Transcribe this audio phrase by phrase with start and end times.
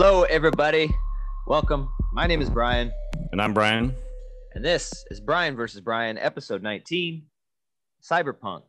[0.00, 0.94] Hello, everybody.
[1.48, 1.88] Welcome.
[2.12, 2.92] My name is Brian,
[3.32, 3.96] And I'm Brian.
[4.54, 7.24] and this is Brian versus Brian, episode 19
[8.00, 8.62] Cyberpunk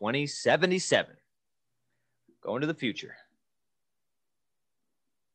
[0.00, 1.14] 2077.
[2.42, 3.14] Going to the future.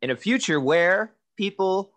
[0.02, 1.94] In a future where people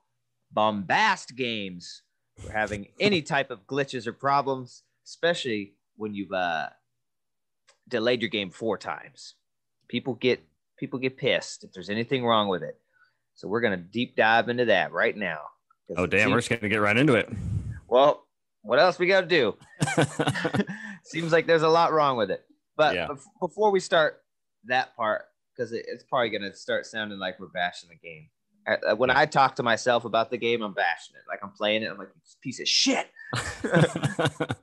[0.53, 2.03] bombast games
[2.37, 6.69] for having any type of glitches or problems, especially when you've uh,
[7.89, 9.35] delayed your game four times.
[9.89, 10.41] People get
[10.79, 12.79] people get pissed if there's anything wrong with it.
[13.39, 15.39] So we're gonna deep dive into that right now.
[15.97, 16.21] Oh, damn.
[16.23, 17.31] seems- We're just going to get right into it.
[17.87, 18.27] well,
[18.63, 19.57] what else we got to do?
[21.05, 22.45] Seems like there's a lot wrong with it.
[22.77, 23.07] But Yeah.
[23.07, 24.21] bef- before we start
[24.65, 25.23] that part,
[25.57, 28.29] because it, it's probably going to start sounding like we're bashing the game.
[28.67, 31.23] I- uh, When I talk to myself about the game, I'm bashing it.
[31.27, 31.91] Like I'm playing it.
[31.91, 33.07] I'm like, "This piece of shit.
[33.35, 34.57] I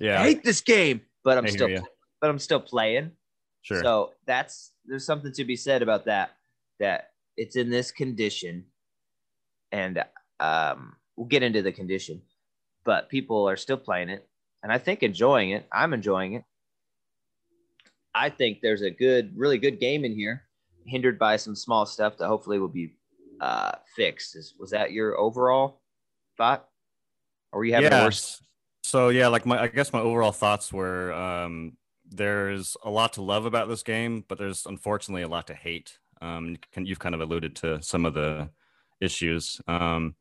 [0.00, 0.22] yeah.
[0.22, 1.02] hate this game.
[1.22, 1.86] But I'm still,
[2.20, 3.12] but I'm still playing.
[3.60, 3.80] Sure.
[3.82, 6.32] So that's there's something to be said about that.
[6.80, 8.64] That it's in this condition,
[9.70, 10.04] and
[10.40, 12.22] um, we'll get into the condition,
[12.84, 14.28] but people are still playing it,
[14.62, 15.66] and I think enjoying it.
[15.72, 16.44] I'm enjoying it.
[18.14, 20.44] I think there's a good, really good game in here,
[20.86, 22.94] hindered by some small stuff that hopefully will be
[23.40, 24.36] uh, fixed.
[24.36, 25.80] Is was that your overall
[26.36, 26.68] thought,
[27.52, 28.42] or were you having a worse?
[28.82, 31.76] So yeah, like my I guess my overall thoughts were um
[32.14, 35.98] there's a lot to love about this game, but there's unfortunately a lot to hate.
[36.22, 38.48] Um you've kind of alluded to some of the
[39.00, 39.60] issues.
[39.66, 40.14] Um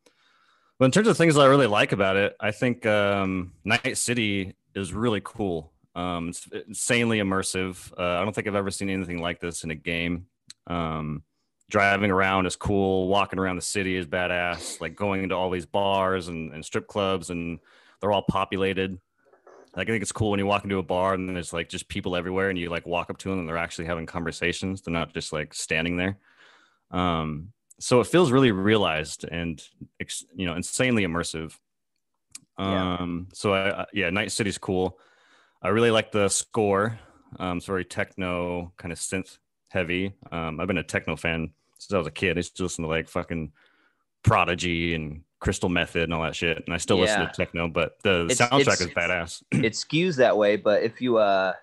[0.80, 4.56] but in terms of things I really like about it, I think um Night City
[4.76, 5.72] is really cool.
[5.96, 7.92] Um it's insanely immersive.
[7.98, 10.26] Uh, I don't think I've ever seen anything like this in a game.
[10.68, 11.24] Um
[11.70, 15.66] driving around is cool, walking around the city is badass, like going into all these
[15.66, 17.60] bars and, and strip clubs and
[18.02, 19.00] they're all populated.
[19.76, 21.88] Like I think it's cool when you walk into a bar and there's like just
[21.88, 24.82] people everywhere, and you like walk up to them and they're actually having conversations.
[24.82, 26.18] They're not just like standing there.
[26.92, 29.62] Um, so it feels really realized and
[30.36, 31.58] you know insanely immersive.
[32.60, 32.98] Yeah.
[32.98, 35.00] Um, so I, I yeah, Night City's cool.
[35.62, 37.00] I really like the score.
[37.40, 39.38] Um, it's very techno kind of synth
[39.70, 40.14] heavy.
[40.32, 42.38] Um, I've been a techno fan since I was a kid.
[42.38, 43.52] I used to listen to like fucking
[44.24, 46.64] Prodigy and Crystal Method and all that shit.
[46.66, 49.44] And I still listen to techno, but the It's- soundtrack it's- is badass.
[49.66, 50.56] it skews that way.
[50.56, 51.54] But if you uh,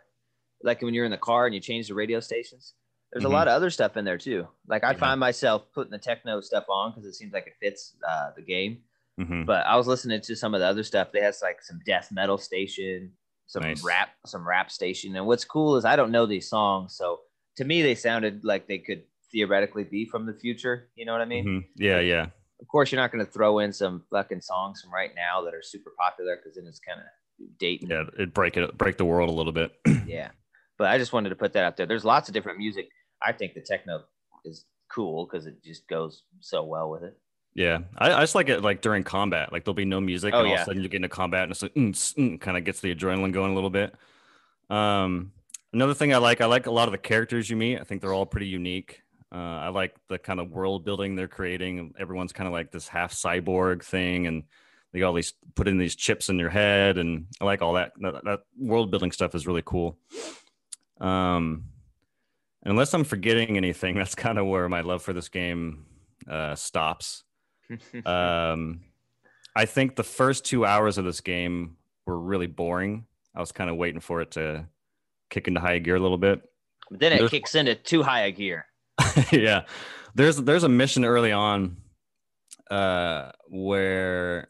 [0.62, 2.74] like when you're in the car and you change the radio stations,
[3.12, 3.28] there's Mhm.
[3.28, 4.46] a lot of other stuff in there too.
[4.66, 4.98] Like I Yeah.
[4.98, 8.42] find myself putting the techno stuff on because it seems like it fits uh, the
[8.42, 8.82] game.
[9.18, 9.46] Mhm.
[9.46, 11.10] But I was listening to some of the other stuff.
[11.12, 13.12] They has like some death metal station,
[13.46, 13.82] some Nice.
[13.84, 15.16] rap, some rap station.
[15.16, 17.20] And what's cool is I don't know these songs, so
[17.56, 20.88] to me they sounded like they could theoretically be from the future.
[20.96, 21.44] You know what I mean?
[21.46, 21.64] Mhm.
[21.76, 22.26] Yeah, yeah.
[22.60, 25.54] Of course, you're not going to throw in some fucking songs from right now that
[25.54, 27.06] are super popular because then it's kind of
[27.58, 27.88] dating.
[27.90, 29.72] Yeah, it break it break the world a little bit.
[30.06, 30.30] Yeah.
[30.78, 31.86] But I just wanted to put that out there.
[31.86, 32.88] There's lots of different music.
[33.22, 34.04] I think the techno
[34.44, 37.18] is cool because it just goes so well with it.
[37.54, 37.78] yeah.
[37.98, 39.52] I, I just like it like during combat.
[39.52, 40.62] Like there'll be no music Oh, and all of yeah.
[40.62, 42.94] a sudden you get into combat and it's like mm, mm, kind of gets the
[42.94, 43.94] adrenaline going a little bit.
[44.70, 45.32] Um
[45.72, 47.78] another thing I like, I like a lot of the characters you meet.
[47.80, 49.02] I think they're all pretty unique.
[49.30, 51.92] Uh, I like the kind of world building they're creating.
[51.98, 54.44] Everyone's kind of like this half cyborg thing, and
[54.92, 57.74] they got all these put in these chips in your head, and I like all
[57.74, 57.92] that.
[58.00, 59.98] That, that world building stuff is really cool.
[61.00, 61.64] Um,
[62.64, 65.84] unless I'm forgetting anything, that's kind of where my love for this game
[66.28, 67.24] uh, stops.
[68.06, 68.80] Um,
[69.54, 73.04] I think the first two hours of this game were really boring.
[73.34, 74.66] I was kind of waiting for it to
[75.28, 76.40] kick into high gear a little bit.
[76.90, 78.64] but then it There's- kicks into too high a gear.
[79.32, 79.62] yeah.
[80.14, 81.76] There's there's a mission early on
[82.70, 84.48] uh where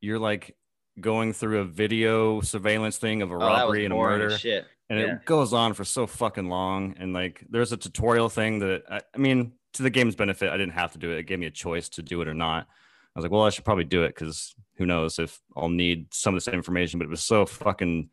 [0.00, 0.56] you're like
[1.00, 4.66] going through a video surveillance thing of a Oh, robbery and a murder shit.
[4.90, 5.14] and yeah.
[5.14, 9.00] it goes on for so fucking long and like there's a tutorial thing that I,
[9.14, 11.18] I mean to the game's benefit i didn't have to do it.
[11.18, 12.66] It gave me a choice to do it or not.
[13.14, 16.12] I was like well i should probably do it because who knows if i'll need
[16.12, 18.08] some of this information but it was so fucking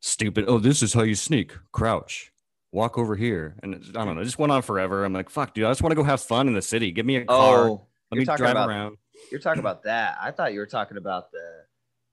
[0.00, 0.46] stupid.
[0.48, 1.52] Oh this is how you sneak.
[1.70, 2.31] Crouch
[2.72, 5.28] walk over here and it, i don't know it just went on forever i'm like
[5.28, 7.24] fuck dude i just want to go have fun in the city give me a
[7.24, 8.96] car Oh, let me drive about around
[9.30, 10.16] you're talking about that.
[10.20, 11.64] I thought you were talking about the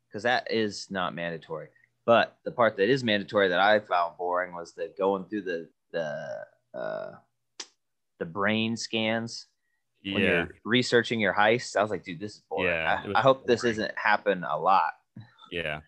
[0.07, 1.67] because that is not mandatory.
[2.05, 5.69] But the part that is mandatory that I found boring was the going through the
[5.91, 7.11] the uh,
[8.19, 9.47] the brain scans
[10.03, 11.75] when yeah you're researching your heist.
[11.75, 12.71] I was like, dude, this is boring.
[12.71, 14.93] Yeah, I, I hope this isn't happen a lot.
[15.51, 15.81] yeah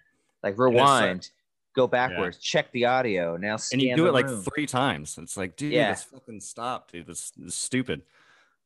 [0.43, 1.29] Like uh, rewind,
[1.75, 3.37] go backwards, check the audio.
[3.37, 5.17] Now and you do it like three times.
[5.17, 5.91] It's like, dude, Yeah.
[5.91, 7.07] this fucking stop, dude.
[7.07, 8.01] This, this is stupid.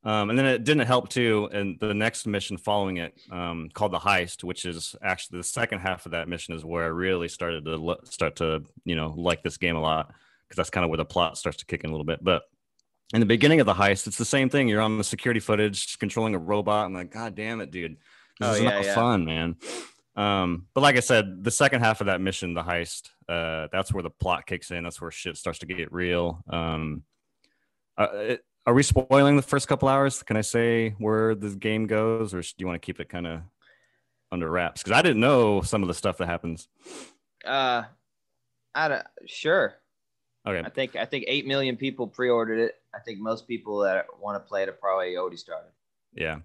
[0.04, 1.50] Um, and then it didn't help too.
[1.52, 5.80] And the next mission following it, um, called the heist, which is actually the second
[5.80, 9.13] half of that mission, is where I really started to lo- start to, you know,
[9.18, 10.07] like this game a lot
[10.48, 12.24] because that's kind of where the plot starts to kick in a little bit.
[12.24, 12.44] But
[13.13, 14.68] in the beginning of the heist, it's the same thing.
[14.68, 16.86] You're on the security footage controlling a robot.
[16.86, 17.98] I'm like, God damn it, dude.
[18.40, 18.96] This Oh, is yeah, not yeah.
[18.96, 19.56] fun, man.
[20.16, 23.94] Um, but like I said, the second half of that mission, the heist, uh, that's
[23.94, 24.84] where the plot kicks in.
[24.84, 26.44] That's where shit starts to get real.
[26.50, 27.04] Um,
[27.98, 30.24] uh, it, are we spoiling the first couple hours?
[30.24, 33.28] Can I say where the game goes, or do you want to keep it kind
[33.28, 33.42] of
[34.32, 34.82] under wraps?
[34.82, 36.68] Because I didn't know some of the stuff that happens.
[37.46, 37.84] Uh,
[38.74, 39.76] I don't, sure.
[40.48, 42.76] Okay, I think I think eight million people pre-ordered it.
[42.94, 45.72] I think most people that want to play it have probably already started.
[46.14, 46.38] Yeah.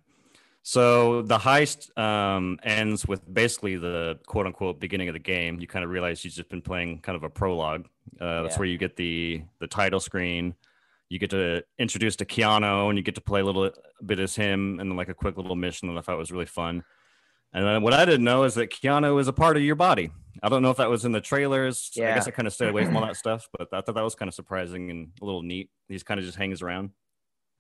[0.63, 5.59] So the heist um, ends with basically the quote unquote beginning of the game.
[5.61, 7.87] You kind of realize you've just been playing kind of a prologue.
[8.21, 8.59] Uh, That's Yeah.
[8.61, 10.55] where you get the the title screen.
[11.09, 13.71] You get to introduce to Keanu and you get to play a little
[14.05, 16.47] bit as him and then like a quick little mission that I thought was really
[16.47, 16.85] fun.
[17.53, 20.11] And then what I didn't know is that Keanu is a part of your body.
[20.41, 21.91] I don't know if that was in the trailers.
[21.97, 24.05] I guess I kind of stayed away from all that stuff, but I thought that
[24.05, 25.69] was kind of surprising and a little neat.
[25.89, 26.91] He's kind of just hangs around.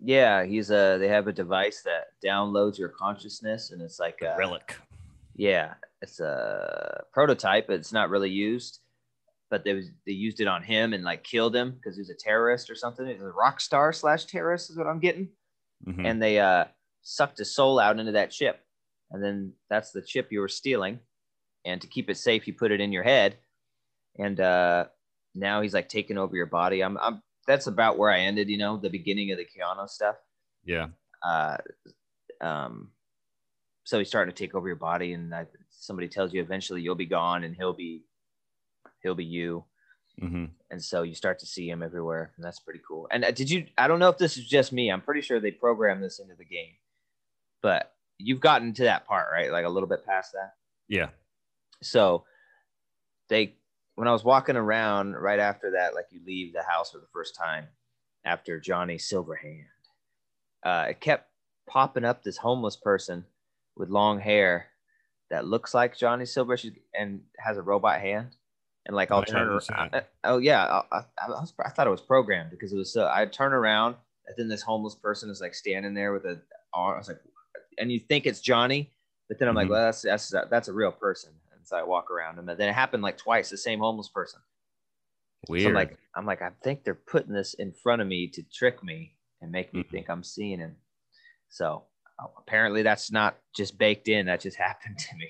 [0.03, 0.97] Yeah, he's a.
[0.99, 4.77] They have a device that downloads your consciousness, and it's like a Relic.
[5.37, 7.67] Yeah, it's a prototype.
[7.67, 8.81] but It's not really used,
[9.51, 12.11] but they was, they used it on him and like killed him because he was
[12.11, 13.07] a terrorist or something.
[13.07, 15.29] He was a rock star slash terrorist is what I'm getting.
[15.87, 16.07] Mhm.
[16.07, 16.65] And they uh,
[17.03, 18.61] sucked his soul out into that chip,
[19.11, 20.99] and then that's the chip you were stealing.
[21.67, 23.37] And to keep it safe, you put it in your head,
[24.19, 24.87] and uh,
[25.35, 26.83] now he's like taking over your body.
[26.83, 28.49] I'm, I'm that's about where I ended.
[28.49, 30.17] You know, the beginning of the Keanu stuff
[30.65, 30.89] yeah.
[31.27, 31.57] uh,
[32.41, 32.91] um,
[33.85, 36.95] so he's starting to take over your body, and I, somebody tells you eventually you'll
[36.95, 38.05] be gone, and he'll be
[39.03, 39.65] he'll be you,
[40.19, 43.09] hmm and so you start to see him everywhere, and that's pretty cool.
[43.11, 43.67] And uh, did you?
[43.77, 44.91] I don't know if this is just me.
[44.91, 46.75] I'm pretty sure they programmed this into the game,
[47.63, 49.51] but you've gotten to that part, right?
[49.51, 50.55] Like a little bit past that.
[50.89, 51.09] Yeah.
[51.83, 52.25] So
[53.29, 53.55] they
[54.01, 57.07] when I was walking around right after that, like you leave the house for the
[57.13, 57.67] first time
[58.25, 59.67] after Johnny Silverhand,
[60.65, 61.29] uh, it kept
[61.69, 63.27] popping up this homeless person
[63.77, 64.69] with long hair
[65.29, 66.57] that looks like Johnny Silver
[66.99, 68.29] and has a robot hand.
[68.87, 70.03] And like I'll turn around.
[70.25, 73.07] Oh yeah, I, I, I, was, I thought it was programmed because it was so.
[73.07, 76.41] I turn around and then this homeless person is like standing there with a
[76.73, 76.95] arm.
[76.95, 77.21] I was like,
[77.77, 78.91] and you think it's Johnny,
[79.29, 79.73] but then I'm like, Mhm.
[79.73, 81.33] well, that's that's that's a real person.
[81.61, 84.41] And so I walk around and then it happened like twice, the same homeless person.
[85.47, 85.65] Weird.
[85.65, 88.43] So I'm like, I'm like, I think they're putting this in front of me to
[88.43, 89.91] trick me and make me Mhm.
[89.91, 90.77] think I'm seeing him.
[91.51, 91.85] So
[92.19, 94.25] uh, apparently that's not just baked in.
[94.27, 95.29] That just happened to me.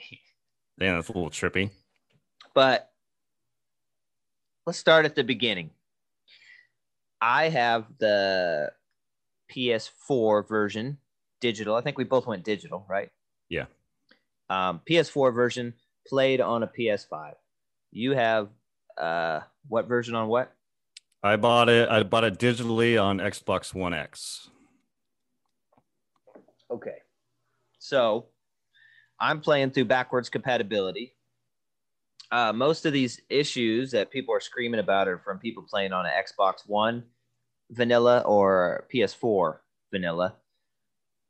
[0.78, 1.70] Yeah, that's a little trippy.
[2.54, 2.92] But
[4.66, 5.70] let's start at the beginning.
[7.20, 8.72] I have the
[9.50, 10.98] PS4 version
[11.40, 11.74] digital.
[11.74, 13.10] I think we both went digital, right?
[13.48, 13.66] Yeah.
[14.48, 15.74] Um, PS4 version
[16.06, 17.34] played on a PS5.
[17.92, 18.48] You have
[18.98, 20.52] uh, what version on what?
[21.22, 21.88] I bought it.
[21.88, 24.48] I bought it digitally on Xbox One X.
[26.70, 26.98] Okay.
[27.78, 28.26] So
[29.18, 31.14] I'm playing through backwards compatibility.
[32.30, 36.06] Uh, most of these issues that people are screaming about are from people playing on
[36.06, 37.04] an Xbox One
[37.70, 39.56] vanilla or PS4
[39.90, 40.36] vanilla.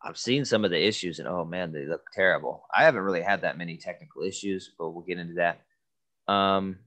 [0.02, 2.67] I've seen some of the issues and oh man, they look terrible.
[2.75, 5.61] I haven't really had that many technical issues, but we'll get into that.
[6.33, 6.78] Um,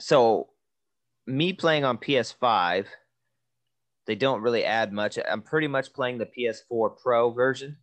[0.00, 0.50] so
[1.26, 2.86] me playing on PS5,
[4.06, 5.18] they don't really add much.
[5.30, 7.76] I'm pretty much playing the PS4 Pro version,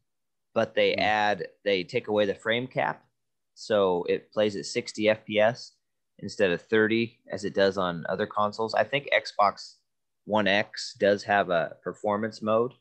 [0.53, 0.99] but they Hmm.
[1.01, 3.05] add they take away the frame cap,
[3.53, 5.73] so it plays at 60 FPS
[6.19, 8.73] instead of 30 as it does on other consoles.
[8.73, 9.75] I think Xbox
[10.23, 12.73] One X does have a performance mode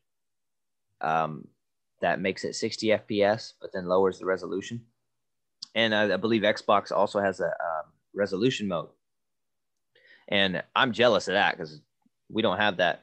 [1.00, 1.48] um,
[2.00, 4.84] that makes it 60 FPS, but then lowers the resolution.
[5.74, 8.88] And I, I believe Xbox also has a um, resolution mode.
[10.28, 11.80] And I'm jealous of that because
[12.30, 13.02] we don't have that.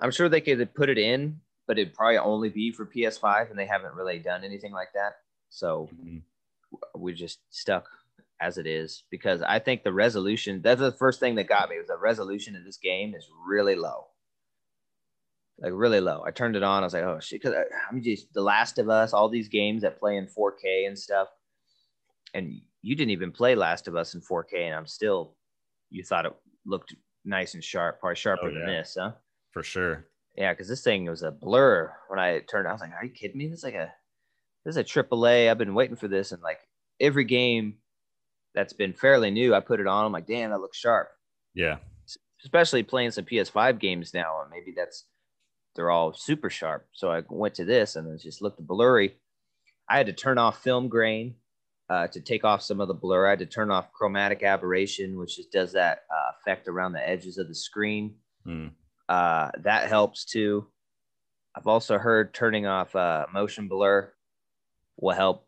[0.00, 3.58] I'm sure they could put it in, but it'd probably only be for PS5, and
[3.58, 5.16] they haven't really done anything like that.
[5.48, 6.22] So Mhm.
[6.94, 7.88] we're just stuck
[8.40, 11.78] as it is because I think the resolution that's the first thing that got me
[11.78, 14.08] was the resolution of this game is really low.
[15.58, 16.22] Like really low.
[16.26, 16.82] I turned it on.
[16.82, 17.42] I was like, oh shit.
[17.42, 20.86] Cause I, I'm just The Last of Us, all these games that play in 4K
[20.86, 21.28] and stuff.
[22.34, 25.34] And you didn't even play Last of Us in 4K, and I'm still,
[25.90, 26.34] you thought it
[26.66, 26.94] looked
[27.24, 29.12] nice and sharp, probably sharper Oh, than this, huh?
[29.52, 30.06] For sure.
[30.36, 32.68] Yeah, because this thing was a blur when I turned.
[32.68, 33.48] I was like, "Are you kidding me?
[33.48, 33.90] This is like a
[34.64, 35.48] this is a triple A.
[35.48, 36.58] I've been waiting for this, and like
[37.00, 37.78] every game
[38.54, 40.04] that's been fairly new, I put it on.
[40.04, 41.08] I'm like, damn, that looks sharp.
[41.54, 41.78] Yeah.
[42.44, 45.04] Especially playing some PS5 games now, and maybe that's
[45.76, 46.86] they're all super sharp.
[46.92, 49.14] So I went to this, and it just looked blurry.
[49.88, 51.36] I had to turn off film grain
[51.88, 53.26] uh, to take off some of the blur.
[53.26, 57.08] I had to turn off chromatic aberration, which just does that uh, effect around the
[57.08, 58.14] edges of the screen
[58.44, 58.68] Hmm.
[59.08, 60.66] uh, that helps too.
[61.56, 64.12] I've also heard turning off uh, motion blur
[64.98, 65.46] will help.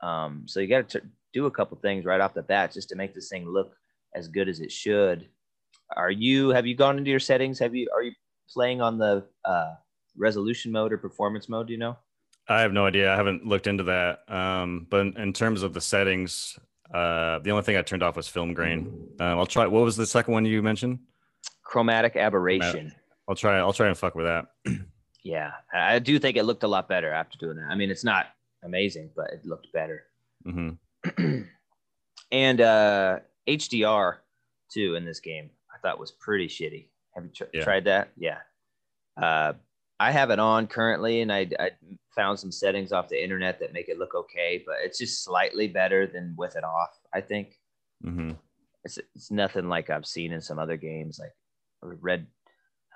[0.00, 1.02] Um, so you got to
[1.32, 3.74] do a couple things right off the bat just to make this thing look
[4.14, 5.28] as good as it should.
[5.96, 6.48] Are you?
[6.50, 7.58] Have you gone into your settings?
[7.58, 7.88] Have you?
[7.94, 8.12] Are you
[8.52, 9.74] playing on the uh,
[10.16, 11.66] resolution mode or performance mode?
[11.66, 11.96] Do you know?
[12.48, 13.12] I have no idea.
[13.12, 14.20] I haven't looked into that.
[14.28, 16.58] Um, but in, in, terms of the settings,
[16.92, 19.08] uh, the only thing I turned off was film grain.
[19.18, 19.66] Uh, I'll try.
[19.66, 20.98] What was the second one you mentioned?
[21.62, 22.92] Chromatic aberration.
[23.28, 23.58] I'll try.
[23.58, 24.46] I'll try and fuck with that.
[25.24, 27.68] yeah, I do think it looked a lot better after doing that.
[27.70, 28.26] I mean, it's not
[28.62, 30.04] amazing, but it looked better.
[30.46, 31.42] Mm-hmm.
[32.32, 34.16] and uh, HDR
[34.70, 36.88] too in this game, I thought was pretty shitty.
[37.14, 37.64] Have you tr- yeah.
[37.64, 38.10] tried that?
[38.16, 38.38] Yeah.
[39.20, 39.54] Uh,
[40.00, 41.70] I have it on currently, and I, I
[42.14, 45.68] found some settings off the internet that make it look okay, but it's just slightly
[45.68, 46.98] better than with it off.
[47.12, 47.58] I think.
[48.04, 48.32] Mm-hmm.
[48.84, 51.32] It's it's nothing like I've seen in some other games, like
[51.82, 52.26] Red.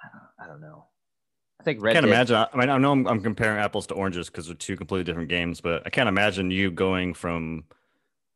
[0.03, 0.85] I don't, I don't know.
[1.61, 1.93] I think Red.
[1.93, 2.37] I can't Dead, imagine.
[2.37, 5.29] I mean, I know I'm, I'm comparing apples to oranges because they're two completely different
[5.29, 7.65] games, but I can't imagine you going from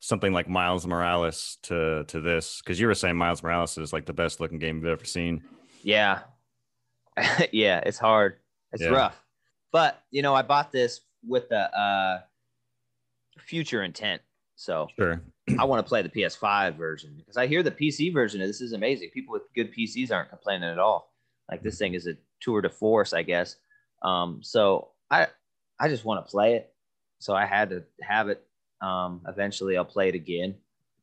[0.00, 4.06] something like Miles Morales to to this because you were saying Miles Morales is like
[4.06, 5.42] the best looking game you've ever seen.
[5.82, 6.20] Yeah,
[7.52, 8.36] yeah, it's hard.
[8.72, 8.88] It's yeah.
[8.88, 9.20] rough.
[9.70, 12.20] But you know, I bought this with the uh,
[13.38, 14.22] future intent.
[14.56, 15.20] So sure.
[15.58, 18.60] I want to play the PS5 version because I hear the PC version of this
[18.60, 19.10] is amazing.
[19.10, 21.12] People with good PCs aren't complaining at all.
[21.50, 23.56] Like this thing is a tour de force, I guess.
[24.02, 25.28] Um, so I
[25.78, 26.72] I just want to play it.
[27.18, 28.44] So I had to have it.
[28.80, 30.56] Um, eventually I'll play it again,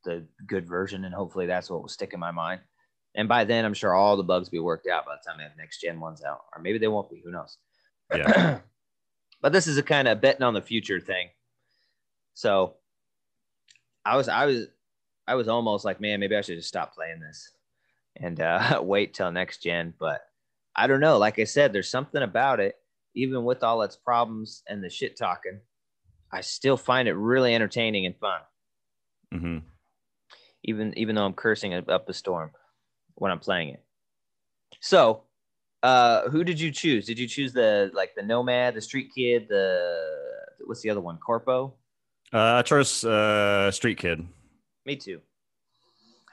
[0.03, 2.61] the good version, and hopefully that's what will stick in my mind.
[3.15, 5.39] And by then, I'm sure all the bugs will be worked out by the time
[5.39, 7.21] I have next gen ones out, or maybe they won't be.
[7.23, 7.57] Who knows?
[8.15, 8.59] Yeah.
[9.41, 11.29] but this is a kind of betting on the future thing.
[12.35, 12.75] So
[14.05, 14.67] I was, I was,
[15.27, 17.51] I was almost like, man, maybe I should just stop playing this
[18.15, 19.93] and uh, wait till next gen.
[19.99, 20.21] But
[20.75, 21.17] I don't know.
[21.17, 22.75] Like I said, there's something about it,
[23.15, 25.59] even with all its problems and the shit talking.
[26.31, 28.41] I still find it really entertaining and fun.
[29.33, 29.57] Mm-hmm.
[30.63, 32.51] Even even though I'm cursing up a storm
[33.19, 33.83] when I'm playing it.
[34.79, 35.23] So,
[35.83, 37.05] uh, who did you choose?
[37.05, 39.99] Did you choose the like the Nomad, the Street Kid, the
[40.65, 41.17] what's the other one?
[41.17, 41.73] Corpo.
[42.33, 44.25] Uh, I chose uh, Street Kid.
[44.85, 45.21] Me too.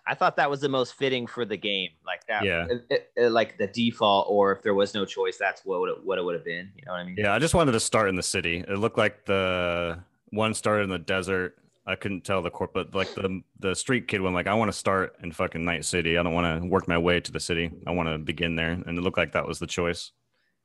[0.09, 2.45] I thought that was the most fitting for the game, like that.
[2.45, 2.67] Yeah.
[2.71, 6.05] It, it, it, like the default, or if there was no choice, that's what it,
[6.05, 6.71] what it would have been.
[6.77, 7.17] You know what I mean?
[7.19, 8.59] Yeah, I just wanted to start in the city.
[8.69, 9.99] It looked like the
[10.31, 14.09] one started in the desert, I couldn't tell the corp, but like the the street
[14.09, 16.19] kid one, like I want to start in fucking Night City.
[16.19, 17.71] I don't want to work my way to the city.
[17.87, 20.11] I want to begin there, and it looked like that was the choice.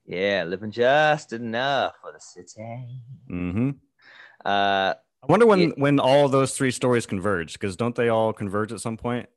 [0.06, 3.04] Yeah, living just enough for the city.
[3.30, 3.70] Mm-hmm.
[4.44, 8.34] Uh, I wonder when it, when all those three stories converge, because don't they all
[8.34, 9.30] converge at some point?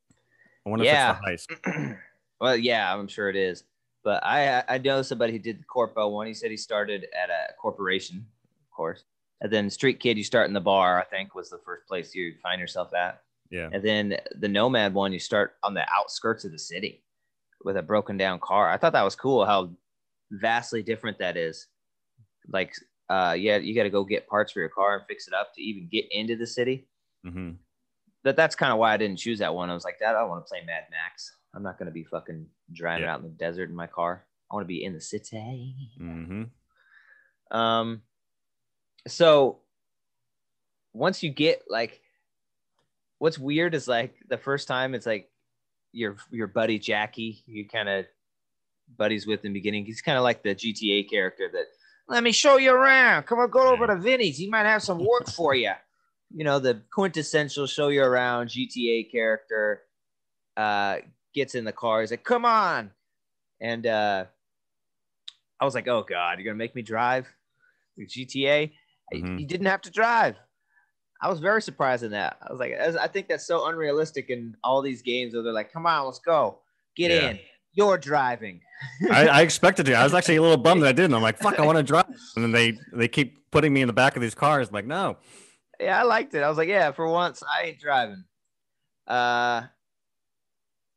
[0.65, 1.19] I wonder yeah.
[1.23, 1.99] if it's the heist.
[2.41, 3.65] well, yeah, I'm sure it is.
[4.03, 6.27] But I I know somebody who did the Corpo one.
[6.27, 8.27] He said he started at a corporation,
[8.63, 9.05] of course,
[9.41, 12.15] and then Street Kid, you start in the bar, I think was the first place
[12.15, 13.23] you find yourself at.
[13.51, 13.69] Yeah.
[13.73, 17.05] And then the Nomad one, you start on the outskirts of the city
[17.63, 18.71] with a broken down car.
[18.71, 19.71] I thought that was cool how
[20.31, 21.67] vastly different that is.
[22.49, 22.75] Like,
[23.09, 25.55] uh, yeah, you got to go get parts for your car and fix it up
[25.55, 26.89] to even get into the city.
[27.27, 27.53] Mm-hmm.
[28.23, 29.69] But that's kind of why I didn't choose that one.
[29.69, 31.37] I was like, that I want to play Mad Max.
[31.55, 33.15] I'm not going to be fucking driving yeah.
[33.15, 34.25] out in the desert in my car.
[34.51, 35.75] I want to be in the city.
[36.01, 37.57] Mm-hmm.
[37.57, 38.03] Um,
[39.07, 39.59] so
[40.93, 42.01] once you get like
[43.19, 45.31] what's weird is like the first time it's like
[45.95, 48.07] your your buddy Jackie, you kind of
[48.97, 49.85] buddies with in the beginning.
[49.85, 51.67] He's kind of like the GTA character that
[52.09, 53.25] let me show you around.
[53.25, 54.37] Come on, go over to Vinny's.
[54.37, 55.73] He might have some work for you.
[56.35, 59.83] You know, the quintessential show you around GTA character
[60.57, 60.97] uh,
[61.33, 62.01] gets in the car.
[62.01, 62.91] He's like, come on.
[63.61, 64.25] And uh,
[65.61, 67.27] I was like, oh God, you're going to make me drive
[67.99, 68.73] GTA?
[69.23, 69.39] Mm-hmm.
[69.39, 70.37] He didn't have to drive.
[71.21, 72.37] I was very surprised in that.
[72.43, 75.73] I was like, I think that's so unrealistic in all these games where they're like,
[75.73, 76.61] come on, let's go,
[76.97, 77.31] get yeah.
[77.31, 77.39] in.
[77.73, 78.61] You're driving.
[79.11, 79.95] I, I, expected to.
[79.95, 81.15] I was actually a little bummed that I didn't.
[81.15, 82.05] I'm like, fuck, I want to drive.
[82.37, 84.69] And then they they keep putting me in the back of these cars.
[84.69, 85.17] I'm like, no.
[85.81, 86.43] Yeah, I liked it.
[86.43, 88.25] I was like, yeah, for once, I ain't driving.
[89.07, 89.63] Uh,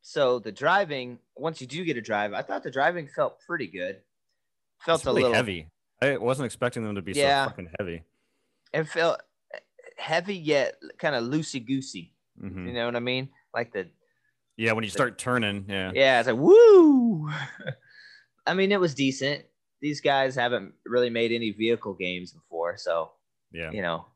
[0.01, 3.67] so the driving, once you do get a drive, I thought the driving felt pretty
[3.67, 4.01] good.
[4.85, 5.67] Felt really a little heavy.
[6.01, 7.45] I wasn't expecting them to be yeah.
[7.45, 8.03] so fucking heavy.
[8.73, 9.21] It felt
[9.97, 12.13] heavy yet kind of loosey goosey.
[12.41, 12.67] Mm-hmm.
[12.67, 13.29] You know what I mean?
[13.53, 13.87] Like the
[14.57, 17.29] yeah, when you start turning, yeah, yeah, it's like woo.
[18.47, 19.45] I mean, it was decent.
[19.81, 23.11] These guys haven't really made any vehicle games before, so
[23.51, 24.07] yeah, you know,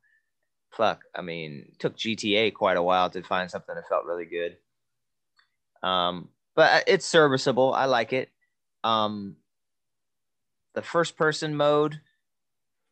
[0.72, 1.02] fuck.
[1.16, 4.58] I mean, took GTA quite a while to find something that felt really good.
[5.88, 7.74] Um, but it's serviceable.
[7.74, 8.30] I like it.
[8.84, 9.36] Um,
[10.74, 12.01] the first person mode,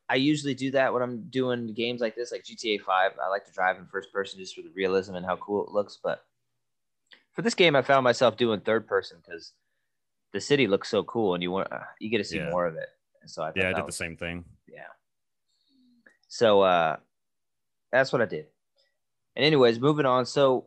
[0.09, 3.11] I usually do that when I'm doing games like this, like GTA 5.
[3.23, 5.71] I like to drive in first person just for the realism and how cool it
[5.71, 5.99] looks.
[6.01, 6.25] But
[7.33, 9.53] for this game, I found myself doing third person because
[10.33, 12.49] the city looks so cool and you want uh, you get to see Yeah.
[12.49, 12.89] more of it.
[13.21, 14.45] And so I Yeah, I did the same thing.
[14.67, 14.87] yeah.
[16.27, 16.97] So uh
[17.91, 18.47] that's what I did.
[19.35, 20.25] And anyways, moving on.
[20.25, 20.65] So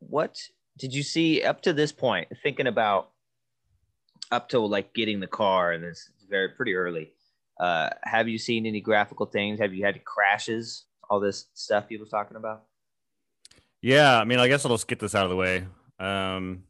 [0.00, 3.11] what did you see up to this point, thinking about
[4.32, 7.12] up to like getting the car and it's very pretty early.
[7.60, 9.60] Uh have you seen any graphical things?
[9.60, 10.86] Have you had crashes?
[11.08, 12.64] All this stuff he was talking about?
[13.82, 15.66] Yeah, I mean, I guess I'll just get this out of the way.
[15.98, 16.64] Um,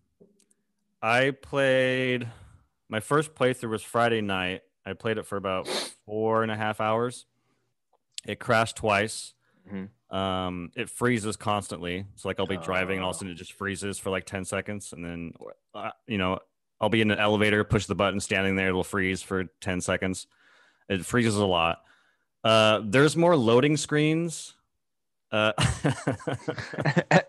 [1.03, 2.27] I played
[2.89, 4.63] my first playthrough was Friday night.
[4.85, 5.69] I played it for about
[6.07, 7.27] four and a half hours.
[8.27, 9.35] It crashed twice.
[9.71, 9.91] Mhm.
[10.15, 12.07] Um, it freezes constantly.
[12.17, 13.19] So like I'll be driving and all of a Oh.
[13.21, 14.93] sudden it just freezes for like 10 seconds.
[14.93, 15.35] And then,
[15.75, 16.39] uh, you know,
[16.83, 20.27] I'll be in an elevator, push the button, standing there, it'll freeze for 10 seconds.
[20.89, 21.79] It freezes a lot.
[22.43, 24.55] Uh, there's more loading screens.
[25.31, 25.53] Uh,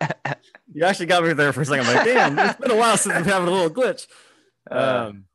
[0.74, 1.86] you actually got me there for a second.
[1.86, 4.08] I'm like, damn, it's been a while since I'm having a little glitch.
[4.70, 5.26] Uh, Um,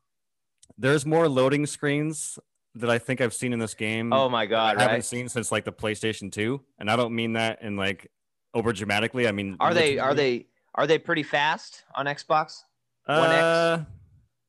[0.77, 2.37] there's more loading screens
[2.75, 4.11] that I think I've seen in this game.
[4.13, 4.77] oh my god, right.
[4.77, 5.05] I haven't right?
[5.05, 8.11] seen since like the PlayStation 2, and I don't mean that in like
[8.53, 9.27] over dramatically.
[9.27, 12.63] I mean, Are they are they are they pretty fast on Xbox?
[13.05, 13.85] One X?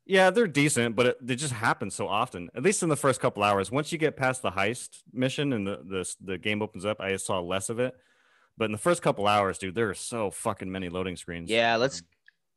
[0.07, 2.49] Yeah, they're decent, but it, they just happen so often.
[2.55, 3.71] At least in the first couple hours.
[3.71, 7.17] Once you get past the heist mission and the the the game opens up, I
[7.17, 7.95] saw less of it.
[8.57, 11.49] But in the first couple hours, dude, there are so fucking many loading screens.
[11.49, 12.03] Yeah, let's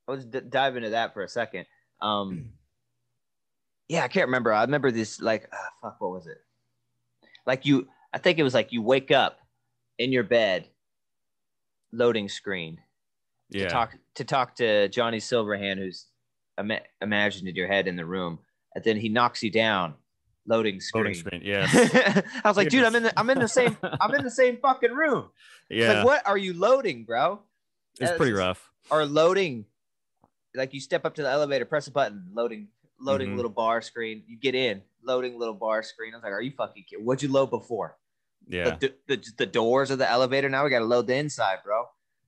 [0.07, 1.65] let's d- dive into that for a second.
[2.01, 2.49] Um,
[3.87, 4.51] yeah, I can't remember.
[4.51, 6.01] I remember this like ah, fuck.
[6.01, 6.37] What was it?
[7.45, 9.39] Like you, I think it was like you wake up
[9.99, 10.67] in your bed,
[11.91, 12.79] loading screen
[13.49, 13.63] yeah.
[13.63, 16.07] to talk to talk to Johnny Silverhand, who's
[16.57, 18.39] ima- imagined in your head in the room,
[18.75, 19.95] and then he knocks you down,
[20.47, 21.03] loading screen.
[21.03, 21.41] loading screen.
[21.43, 21.67] Yeah,
[22.43, 24.57] I was like, dude, I'm in the I'm in the same I'm in the same
[24.57, 25.29] fucking room.
[25.69, 25.93] Yeah.
[25.93, 27.41] Like, what are you loading, bro?
[27.99, 28.71] it's pretty rough.
[28.89, 29.65] or loading
[30.55, 32.67] like you step up to the elevator press a button loading
[32.99, 33.35] loading Mhm.
[33.35, 36.51] little bar screen you get in loading little bar screen i was like are you
[36.57, 37.95] fucking kidding what'd you load before
[38.47, 41.85] Yeah, the, the, the doors of the elevator now we gotta load the inside bro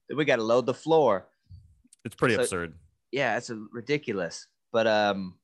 [0.08, 1.26] then we gotta load the floor
[2.04, 2.74] it's pretty so- absurd.
[3.16, 5.36] Yeah it's a, ridiculous but um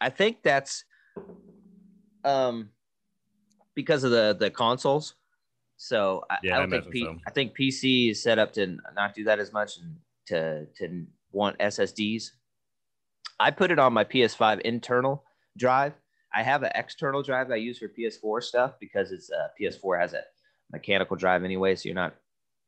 [0.00, 0.84] i think that's
[2.24, 2.70] um
[3.74, 5.14] because of the the consoles.
[5.76, 7.18] So i, Yeah, I I don't think P- so.
[7.26, 9.96] i think pc is set up to not do that as much and
[10.28, 12.30] to to want ssds
[13.38, 15.22] i put it on my ps5 internal
[15.58, 15.92] drive.
[16.34, 20.14] I have an external drive i use for ps4 stuff because it's uh, ps4 has
[20.14, 20.22] a
[20.72, 22.14] mechanical drive anyway so you're not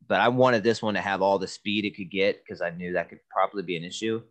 [0.07, 2.69] but i wanted this one to have all the speed it could get because i
[2.71, 4.21] knew that could probably be an issue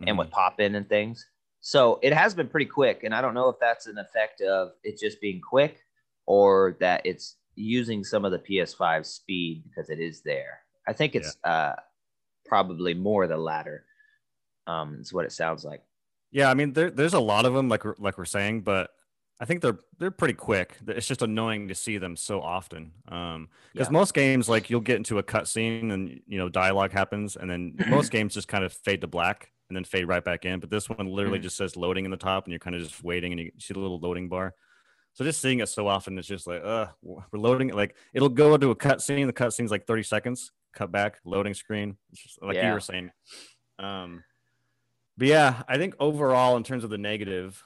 [0.00, 0.18] and Mhm.
[0.18, 1.26] with pop in and things.
[1.62, 3.02] So it has been pretty quick.
[3.02, 5.78] And I don't know if that's an effect of it just being quick
[6.26, 10.60] or that it's using some of the PS5 speed because it is there.
[10.86, 11.72] I think it's uh,
[12.44, 13.86] probably more the latter.
[14.66, 15.82] Um, is what it sounds like.
[16.30, 18.90] Yeah, I mean, there, there's a lot of them, like like we're saying, but
[19.38, 20.78] I think they're they're pretty quick.
[20.88, 22.94] It's just annoying to see them so often.
[23.08, 23.90] Um, because Yeah.
[23.90, 27.78] most games, like you'll get into a cutscene and you know dialogue happens, and then
[27.84, 30.58] most games just kind of fade to black and then fade right back in.
[30.60, 31.40] But this one literally Mhm.
[31.40, 33.74] just says loading in the top, and you're kind of just waiting, and you see
[33.74, 34.54] the little loading bar.
[35.14, 37.68] So just seeing it so often, it's just like, uh, we're loading.
[37.68, 39.26] Like it'll go to a cutscene.
[39.26, 40.52] The cutscene's like 30 seconds.
[40.74, 41.98] Cut back, loading screen.
[42.12, 43.12] It's just like you were saying.
[43.78, 44.24] Um,
[45.16, 47.64] but yeah, I think overall, in terms of the negative,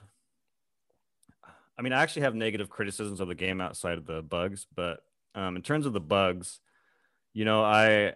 [1.80, 5.02] I mean, I actually have negative criticisms of the game outside of the bugs, but
[5.34, 6.60] um, in terms of the bugs,
[7.32, 8.12] you know, I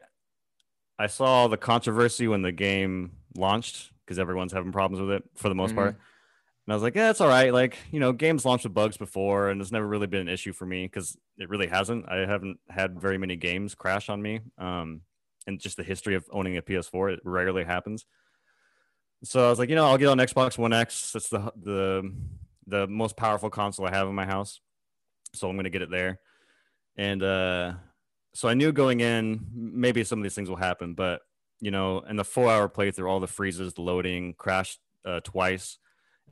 [0.98, 5.48] I saw the controversy when the game launched because everyone's having problems with it for
[5.48, 5.77] the most Mhm.
[5.77, 5.94] part.
[5.94, 7.55] And I was like, yeah, it's all right.
[7.55, 10.53] Like, you know, games launched with bugs before, and it's never really been an issue
[10.53, 12.07] for me because it really hasn't.
[12.07, 14.40] I haven't had very many games crash on me.
[14.59, 15.00] Um,
[15.46, 18.05] and just the history of owning a PS4, it rarely happens.
[19.22, 21.12] So I was like, you know, I'll get on Xbox One X.
[21.12, 22.14] That's the the
[22.66, 24.61] the most powerful console I have in my house.
[25.35, 26.20] So I'm gonna get it there.
[26.96, 27.74] And uh
[28.35, 31.22] so I knew going in, maybe some of these things will happen, but
[31.61, 35.79] you know, in the four hour playthrough, all the freezes, the loading, crashed uh, twice.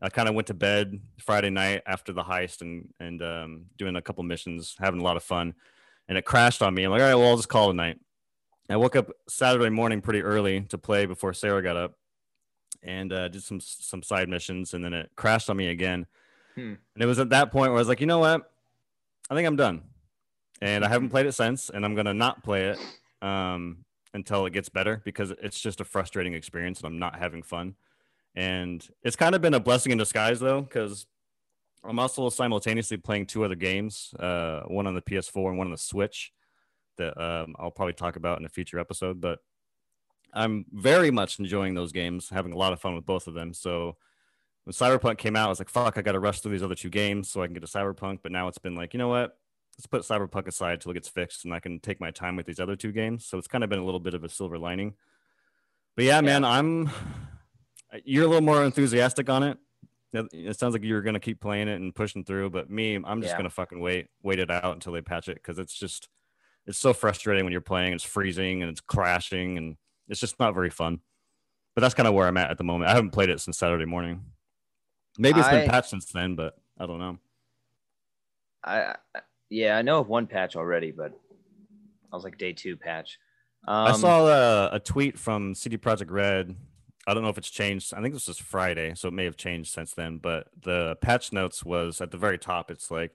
[0.00, 3.96] I kind of went to bed Friday night after the heist and and um, doing
[3.96, 5.54] a couple missions, having a lot of fun,
[6.08, 6.82] and it crashed on me.
[6.82, 7.98] I'm like, all right, well, I'll just call tonight.
[8.68, 11.94] I woke up Saturday morning pretty early to play before Sarah got up,
[12.82, 16.06] and uh, did some some side missions, and then it crashed on me again.
[16.54, 16.74] Hmm.
[16.94, 18.50] And it was at that point where I was like, you know what,
[19.30, 19.82] I think I'm done,
[20.60, 22.78] and I haven't played it since, and I'm gonna not play it
[23.26, 23.84] um,
[24.14, 27.74] until it gets better because it's just a frustrating experience, and I'm not having fun.
[28.34, 31.06] And it's kind of been a blessing in disguise though, because
[31.84, 35.72] I'm also simultaneously playing two other games, uh, one on the PS4 and one on
[35.72, 36.32] the Switch
[36.96, 39.20] that um, I'll probably talk about in a future episode.
[39.20, 39.40] But
[40.32, 43.52] I'm very much enjoying those games, having a lot of fun with both of them.
[43.52, 43.96] So
[44.64, 46.74] when Cyberpunk came out, I was like, fuck, I got to rush through these other
[46.74, 48.20] two games so I can get to Cyberpunk.
[48.22, 49.36] But now it's been like, you know what?
[49.76, 52.46] Let's put Cyberpunk aside till it gets fixed and I can take my time with
[52.46, 53.26] these other two games.
[53.26, 54.94] So it's kind of been a little bit of a silver lining.
[55.96, 56.20] But yeah, yeah.
[56.20, 56.90] man, I'm,
[58.04, 59.58] you're a little more enthusiastic on it.
[60.12, 62.50] It sounds like you're going to keep playing it and pushing through.
[62.50, 63.38] But me, I'm just yeah.
[63.38, 66.08] going to fucking wait, wait it out until they patch it because it's just,
[66.66, 67.94] it's so frustrating when you're playing.
[67.94, 69.76] It's freezing and it's crashing and
[70.08, 71.00] it's just not very fun.
[71.74, 72.90] But that's kind of where I'm at at the moment.
[72.90, 74.20] I haven't played it since Saturday morning.
[75.18, 77.18] Maybe it's been I, patched since then, but I don't know.
[78.64, 78.96] I
[79.50, 81.12] yeah, I know of one patch already, but
[82.12, 83.18] I was like day two patch.
[83.66, 86.56] Um, I saw a, a, tweet from CD Projekt Red.
[87.06, 87.94] I don't know if it's changed.
[87.94, 90.18] I think this was Friday, so it may have changed since then.
[90.18, 92.70] But the patch notes was at the very top.
[92.70, 93.14] It's like,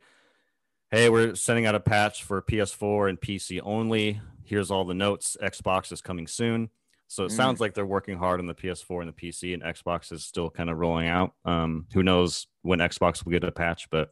[0.92, 4.22] "Hey, we're sending out a patch for PS4 and PC only.
[4.44, 5.36] Here's all the notes.
[5.42, 6.70] Xbox is coming soon."
[7.08, 7.36] So it mm.
[7.36, 10.50] sounds like they're working hard on the PS4 and the PC, and Xbox is still
[10.50, 11.34] kind of rolling out.
[11.46, 14.10] Um, who knows when Xbox will get a patch, but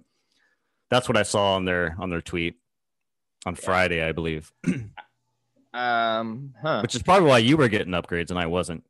[0.90, 2.56] that's what I saw on their on their tweet
[3.46, 3.66] on yeah.
[3.66, 4.52] Friday, I believe.
[5.74, 6.80] um, huh.
[6.82, 8.84] Which is probably why you were getting upgrades and I wasn't.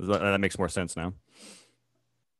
[0.00, 1.14] That, that makes more sense now.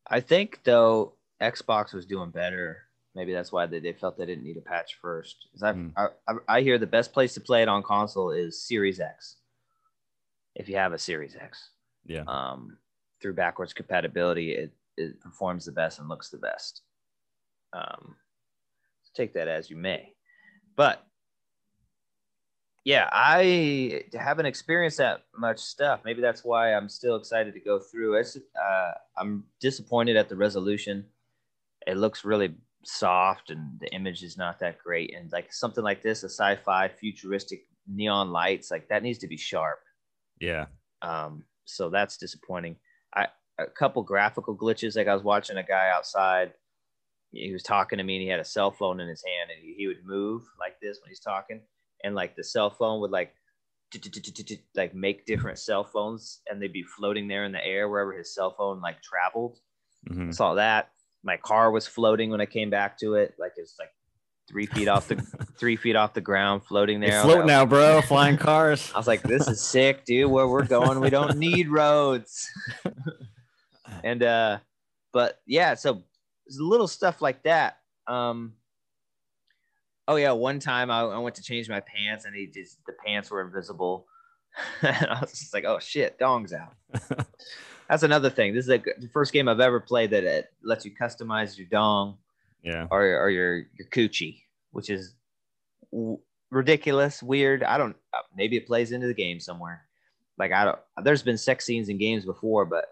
[0.06, 2.78] I think though Xbox was doing better.
[3.14, 5.48] Maybe that's why they, they felt they didn't need a patch first.
[5.60, 5.92] Mm.
[5.96, 9.36] I, I I hear the best place to play it on console is Series X
[10.58, 11.70] if you have a Series X.
[12.04, 12.24] Yeah.
[12.26, 12.76] Um,
[13.22, 16.82] through backwards compatibility, it, it performs the best and looks the best.
[17.72, 18.16] Um,
[19.14, 20.14] take that as you may.
[20.76, 21.04] But
[22.84, 26.00] yeah, I haven't experienced that much stuff.
[26.04, 28.14] Maybe that's why I'm still excited to go through.
[28.14, 31.04] It's, uh, I'm disappointed at the resolution.
[31.86, 35.14] It looks really soft and the image is not that great.
[35.14, 39.36] And like something like this, a sci-fi futuristic neon lights, like that needs to be
[39.36, 39.80] sharp.
[40.40, 40.66] Yeah.
[41.02, 42.76] Um, so that's disappointing.
[43.14, 43.26] I
[43.58, 44.96] a couple graphical glitches.
[44.96, 46.52] Like I was watching a guy outside.
[47.32, 49.60] He was talking to me and he had a cell phone in his hand and
[49.62, 51.60] he, he would move like this when he's talking.
[52.04, 53.34] And like the cell phone would like
[54.76, 58.34] like make different cell phones and they'd be floating there in the air wherever his
[58.34, 59.58] cell phone like traveled.
[60.08, 60.30] Mm-hmm.
[60.30, 60.90] Saw that.
[61.24, 63.34] My car was floating when I came back to it.
[63.38, 63.90] Like it's like
[64.48, 65.16] three feet off the
[65.58, 67.22] three feet off the ground, floating there.
[67.22, 68.00] Float now, bro.
[68.00, 68.90] Flying cars.
[68.94, 70.30] I was like, this is sick, dude.
[70.30, 72.48] Where we're going, we don't need roads.
[74.04, 74.58] and uh,
[75.12, 76.02] but yeah, so
[76.58, 77.78] little stuff like that.
[78.06, 78.54] Um,
[80.06, 82.94] oh yeah, one time I, I went to change my pants and he just the
[83.04, 84.06] pants were invisible.
[84.82, 86.74] and I was just like, oh shit, dong's out.
[87.88, 88.54] That's another thing.
[88.54, 91.68] This is a, the first game I've ever played that it lets you customize your
[91.68, 92.18] dong
[92.68, 95.14] yeah, or or your your coochie, which is
[95.92, 96.18] w-
[96.50, 97.62] ridiculous, weird.
[97.62, 97.96] I don't.
[98.12, 99.86] Uh, maybe it plays into the game somewhere.
[100.38, 100.78] Like I don't.
[101.02, 102.84] There's been sex scenes in games before, but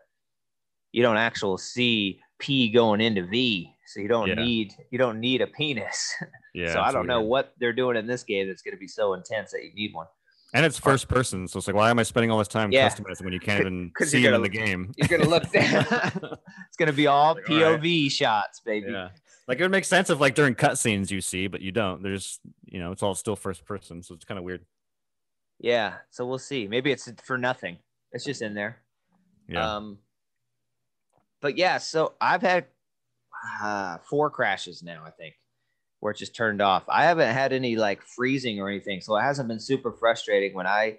[0.92, 4.34] you don't actually see P going into V, so you don't yeah.
[4.34, 6.14] need you don't need a penis.
[6.54, 6.72] Yeah.
[6.72, 7.08] so I don't weird.
[7.08, 9.74] know what they're doing in this game that's going to be so intense that you
[9.74, 10.06] need one.
[10.54, 12.88] And it's first person, so it's like, why am I spending all this time yeah.
[12.88, 14.90] customizing when you can't even see it in the game?
[14.96, 15.84] You're gonna look down.
[15.90, 18.10] it's gonna be all like, POV all right.
[18.10, 18.90] shots, baby.
[18.90, 19.08] Yeah.
[19.48, 22.02] Like it would make sense if like during cutscenes you see, but you don't.
[22.02, 24.64] There's you know, it's all still first person, so it's kind of weird.
[25.60, 26.66] Yeah, so we'll see.
[26.66, 27.78] Maybe it's for nothing.
[28.12, 28.78] It's just in there.
[29.48, 29.76] Yeah.
[29.76, 29.98] Um,
[31.40, 32.66] but yeah, so I've had
[33.62, 35.04] uh, four crashes now.
[35.06, 35.34] I think
[36.00, 36.84] where it just turned off.
[36.88, 40.54] I haven't had any like freezing or anything, so it hasn't been super frustrating.
[40.54, 40.98] When I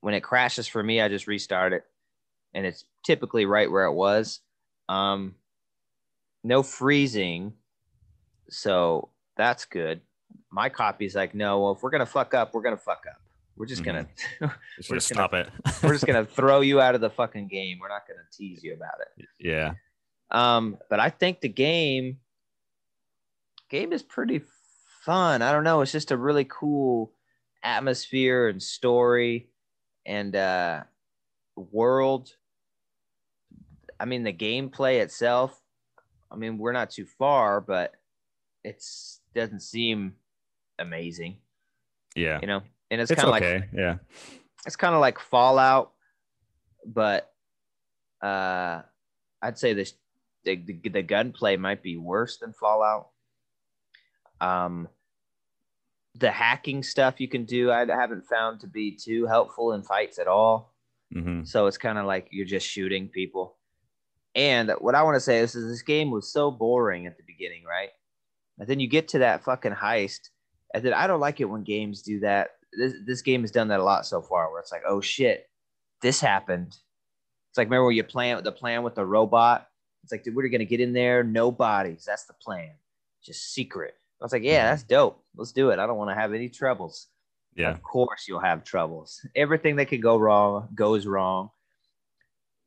[0.00, 1.84] when it crashes for me, I just restart it,
[2.54, 4.40] and it's typically right where it was.
[4.88, 5.34] Um,
[6.42, 7.54] no freezing.
[8.48, 10.00] So that's good.
[10.50, 13.20] My copy's like, no, well, if we're gonna fuck up, we're gonna fuck up.
[13.56, 14.04] We're just gonna
[14.40, 14.46] mm-hmm.
[14.88, 15.72] we're just stop gonna, it.
[15.82, 17.78] we're just gonna throw you out of the fucking game.
[17.80, 19.26] We're not gonna tease you about it.
[19.38, 19.74] Yeah.
[20.30, 22.18] Um, but I think the game
[23.68, 24.42] game is pretty
[25.02, 25.42] fun.
[25.42, 25.80] I don't know.
[25.82, 27.12] It's just a really cool
[27.62, 29.50] atmosphere and story
[30.06, 30.84] and uh
[31.54, 32.34] world.
[33.98, 35.59] I mean, the gameplay itself
[36.30, 37.94] I mean, we're not too far, but
[38.64, 40.14] it's doesn't seem
[40.78, 41.38] amazing.
[42.14, 42.38] Yeah.
[42.40, 43.60] You know, and it's, it's kind of okay.
[43.60, 43.96] like yeah,
[44.66, 45.92] it's kind of like Fallout,
[46.84, 47.32] but
[48.22, 48.82] uh,
[49.42, 49.94] I'd say this
[50.44, 53.08] the, the, the gunplay might be worse than Fallout.
[54.40, 54.88] Um,
[56.18, 60.18] the hacking stuff you can do, I haven't found to be too helpful in fights
[60.18, 60.74] at all.
[61.14, 61.44] Mm-hmm.
[61.44, 63.56] So it's kind of like you're just shooting people.
[64.34, 67.24] And what I want to say is, is this game was so boring at the
[67.26, 67.90] beginning, right?
[68.58, 70.30] And then you get to that fucking heist,
[70.74, 72.50] and then I don't like it when games do that.
[72.72, 75.48] This this game has done that a lot so far, where it's like, oh shit,
[76.02, 76.68] this happened.
[76.68, 79.66] It's like remember when you plan the plan with the robot?
[80.04, 82.04] It's like, dude, we're gonna get in there, no bodies.
[82.06, 82.70] That's the plan,
[83.24, 83.94] just secret.
[84.20, 85.24] I was like, yeah, that's dope.
[85.34, 85.78] Let's do it.
[85.78, 87.08] I don't want to have any troubles.
[87.56, 87.70] Yeah.
[87.70, 89.26] Of course you'll have troubles.
[89.34, 91.50] Everything that could go wrong goes wrong.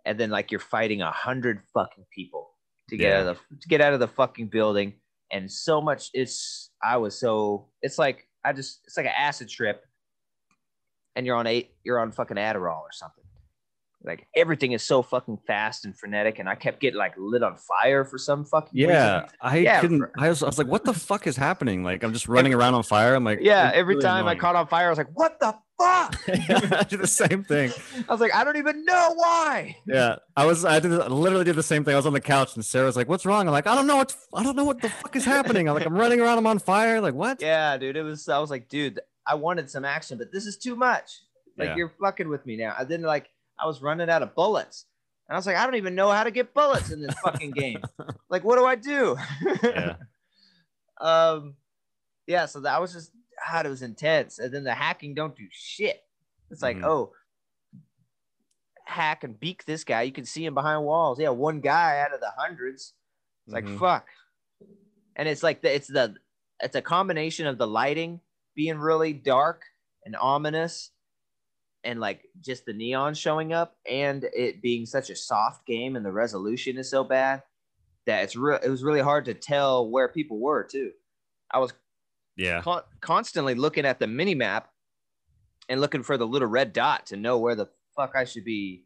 [0.05, 2.49] And then like you're fighting a hundred fucking people
[2.89, 3.19] to get Yeah.
[3.21, 4.93] out of the to get out of the fucking building.
[5.31, 9.49] And so much it's I was so it's like I just it's like an acid
[9.49, 9.83] trip
[11.15, 13.23] and you're on eight you're on fucking Adderall or something.
[14.05, 17.55] Like everything is so fucking fast and frenetic, and I kept getting like lit on
[17.55, 19.29] fire for some fucking Yeah, reason.
[19.41, 20.03] I Yeah, couldn't.
[20.17, 22.73] I was, I was like, "What the fuck is happening?" Like, I'm just running around
[22.73, 23.15] on fire.
[23.15, 25.55] I'm like, Yeah, every really time I caught on fire, I was like, "What the
[25.79, 27.71] fuck?" I did the same thing.
[28.07, 30.65] I was like, "I don't even know why." Yeah, I was.
[30.65, 30.91] I did.
[30.91, 31.93] I literally did the same thing.
[31.93, 33.87] I was on the couch, and Sarah was like, "What's wrong?" I'm like, "I don't
[33.87, 34.13] know what.
[34.33, 36.37] I don't know what the fuck is happening." I'm like, "I'm running around.
[36.39, 37.41] I'm on fire." Like, what?
[37.41, 38.27] Yeah, dude, it was.
[38.27, 41.21] I was like, "Dude, I wanted some action, but this is too much.
[41.57, 41.75] Like, Yeah.
[41.77, 43.29] you're fucking with me now." i didn't like,
[43.63, 44.85] I was running out of bullets,
[45.27, 47.51] and I was like, "I don't even know how to get bullets in this fucking
[47.51, 47.81] game.
[48.29, 49.15] Like, what do I do?"
[49.63, 49.95] Yeah.
[51.01, 51.55] um,
[52.27, 52.45] yeah.
[52.47, 53.11] So that was just
[53.47, 54.39] God, it was intense.
[54.39, 56.03] And then the hacking don't do shit.
[56.49, 56.83] It's like, Mhm.
[56.85, 57.11] oh,
[58.85, 60.01] hack and beak this guy.
[60.03, 61.19] You can see him behind walls.
[61.19, 62.93] Yeah, one guy out of the hundreds.
[63.45, 63.79] It's like Mhm.
[63.79, 64.07] fuck.
[65.15, 66.15] And it's like the it's the
[66.59, 68.21] it's a combination of the lighting
[68.55, 69.63] being really dark
[70.05, 70.91] and ominous
[71.83, 76.05] and like just the neon showing up and it being such a soft game and
[76.05, 77.43] the resolution is so bad
[78.05, 80.91] that it's real it was really hard to tell where people were too.
[81.51, 81.73] I was
[82.35, 82.61] Yeah.
[82.61, 84.69] con- constantly looking at the mini map
[85.69, 88.85] and looking for the little red dot to know where the fuck I should be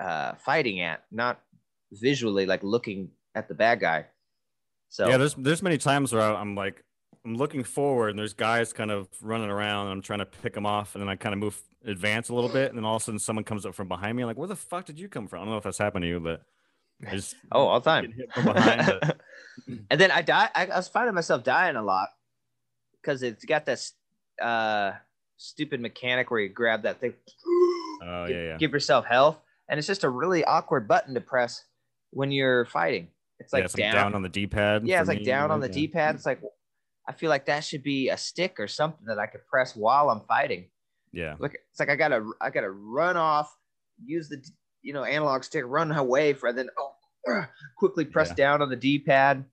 [0.00, 1.40] uh, fighting at, not
[1.92, 4.06] visually like looking at the bad guy.
[4.88, 5.18] So Yeah.
[5.18, 6.82] There's there's many times where I'm like,
[7.24, 10.54] I'm looking forward, and there's guys kind of running around, and I'm trying to pick
[10.54, 12.96] them off, and then I kind of move advance a little bit, and then all
[12.96, 14.22] of a sudden someone comes up from behind me.
[14.22, 15.40] I'm like, where the fuck did you come from?
[15.40, 16.42] I don't know if that's happened to you, but
[17.06, 18.04] I just oh, all the time.
[18.04, 18.86] getting hit from behind.
[18.86, 19.20] But
[19.90, 20.48] and then I die.
[20.54, 22.08] I, I was finding myself dying a lot
[23.00, 23.92] because it's got this
[24.40, 24.92] uh,
[25.36, 27.14] stupid mechanic where you grab that thing,
[28.02, 28.56] oh give, yeah, yeah.
[28.56, 31.64] give yourself health, and it's just a really awkward button to press
[32.10, 33.08] when you're fighting.
[33.38, 34.86] It's like yeah, it's like down, down on the D-pad.
[34.86, 35.72] yeah, it's like me, down on the yeah.
[35.72, 36.14] D-pad.
[36.14, 36.42] It's like
[37.10, 40.10] I feel like that should be a stick or something that I could press while
[40.10, 40.68] I'm fighting.
[41.12, 41.34] Yeah.
[41.40, 43.52] Look, it's like I gotta I gotta run off,
[44.04, 44.40] use the
[44.80, 47.44] you know analog stick, run away for, and then oh,
[47.76, 48.34] quickly press Yeah.
[48.34, 49.44] down on the D-pad.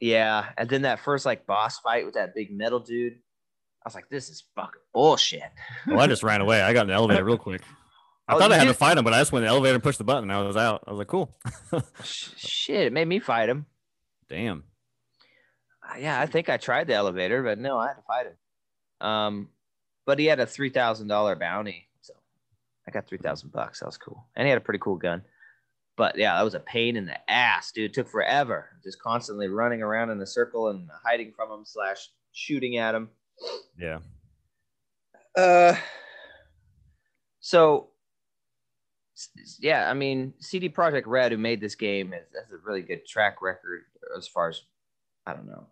[0.00, 3.94] Yeah, and then that first like boss fight with that big metal dude, I was
[3.94, 5.42] like, this is fucking bullshit.
[5.86, 6.60] Well, I just ran away.
[6.60, 7.62] I got in the elevator real quick.
[8.28, 9.74] I Oh, thought I had to fight him, but I just went in the elevator
[9.74, 10.24] and pushed the button.
[10.24, 10.82] And I was out.
[10.86, 11.32] I was like, cool.
[12.02, 13.66] Shit, it made me fight him.
[14.28, 14.64] Damn.
[15.98, 19.06] Yeah, I think I tried the elevator, but no, I had to fight him.
[19.06, 19.48] Um,
[20.04, 22.14] but he had a three thousand dollar bounty, so
[22.86, 23.80] I got three thousand bucks.
[23.80, 25.22] That was cool, and he had a pretty cool gun.
[25.96, 27.90] But yeah, that was a pain in the ass, dude.
[27.90, 32.10] It took forever, just constantly running around in a circle and hiding from him slash
[32.32, 33.08] shooting at him.
[33.78, 33.98] Yeah.
[35.36, 35.76] Uh,
[37.40, 37.88] so
[39.58, 43.06] yeah, I mean, CD Projekt Red, who made this game, is has a really good
[43.06, 43.84] track record
[44.16, 44.62] as far as
[45.26, 45.66] I don't know.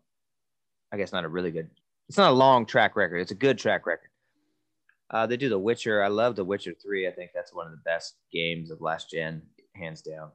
[0.95, 1.69] I guess not a really good.
[2.09, 3.19] It's not a long track record.
[3.19, 4.11] It's a good track record.
[5.11, 6.05] Uh, they do The Witcher.
[6.05, 7.09] I love The Witcher Three.
[7.09, 9.43] I think that's one of the best games of last gen,
[9.75, 10.31] hands down.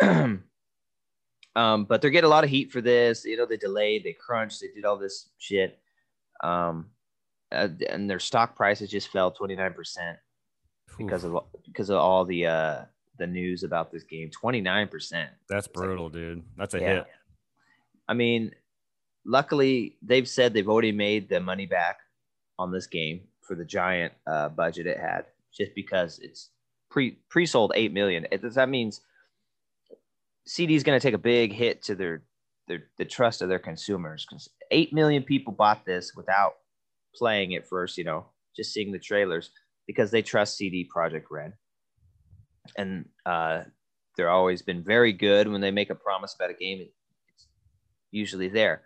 [1.56, 3.24] um, but they're getting a lot of heat for this.
[3.24, 5.80] You know, they delayed, they crunched, they did all this shit.
[6.44, 6.86] Um,
[7.50, 10.16] uh, and their stock prices just fell 29%
[10.96, 12.82] because of because of all the uh
[13.18, 16.42] the news about this game 29% That's brutal, dude.
[16.56, 17.06] That's a yeah hit.
[18.08, 18.52] i mean
[19.26, 21.98] luckily they've said they've already made the money back
[22.58, 25.24] on this game for the giant uh budget it had
[25.56, 26.50] just because it's
[26.90, 29.00] pre pre-sold 8 million it, that means
[30.46, 32.22] cd is going to take a big hit to their
[32.68, 36.54] their the trust of their consumers because 8 million people bought this without
[37.14, 39.50] playing it first you know just seeing the trailers
[39.86, 41.52] because they trust CD Projekt Red,
[42.76, 43.62] and uh,
[44.16, 46.80] they're always been very good when they make a promise about a game.
[46.80, 47.46] It's
[48.10, 48.82] usually there.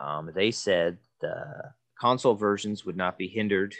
[0.00, 3.74] Um, they said the console versions would not be hindered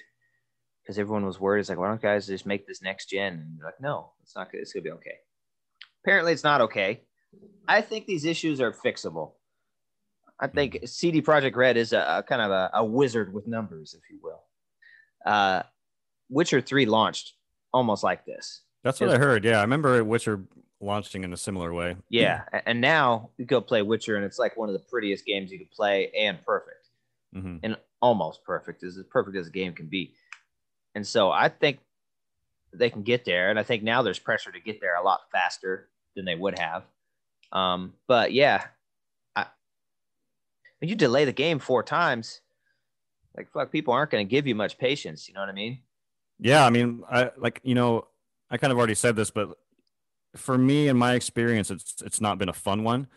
[0.82, 1.60] because everyone was worried.
[1.60, 3.32] It's like, why don't guys just make this next gen?
[3.34, 4.60] And they're like, no, it's not good.
[4.60, 5.16] It's gonna be okay.
[6.04, 7.02] Apparently, it's not okay.
[7.66, 9.32] I think these issues are fixable.
[10.38, 13.94] I think CD Projekt Red is a, a kind of a, a wizard with numbers,
[13.94, 14.42] if you will.
[15.24, 15.62] Uh,
[16.28, 17.34] Witcher 3 launched
[17.72, 18.62] almost like this.
[18.82, 19.44] That's what I heard.
[19.44, 20.44] Yeah, I remember Witcher
[20.84, 21.96] launching in a similar way.
[22.08, 25.50] Yeah, and now you go play Witcher, and it's like one of the prettiest games
[25.50, 26.88] you could play, and perfect,
[27.34, 27.56] mm-hmm.
[27.62, 30.12] and almost perfect, is as perfect as a game can be.
[30.94, 31.78] And so I think
[32.72, 35.22] they can get there, and I think now there's pressure to get there a lot
[35.32, 36.84] faster than they would have.
[37.52, 38.64] Um, but yeah,
[39.34, 39.46] I,
[40.80, 42.40] when you delay the game four times,
[43.36, 45.28] like fuck, people aren't going to give you much patience.
[45.28, 45.78] You know what I mean?
[46.40, 48.06] Yeah, I mean, I like you know,
[48.50, 49.56] I kind of already said this, but
[50.36, 53.08] for me in my experience, it's it's not been a fun one.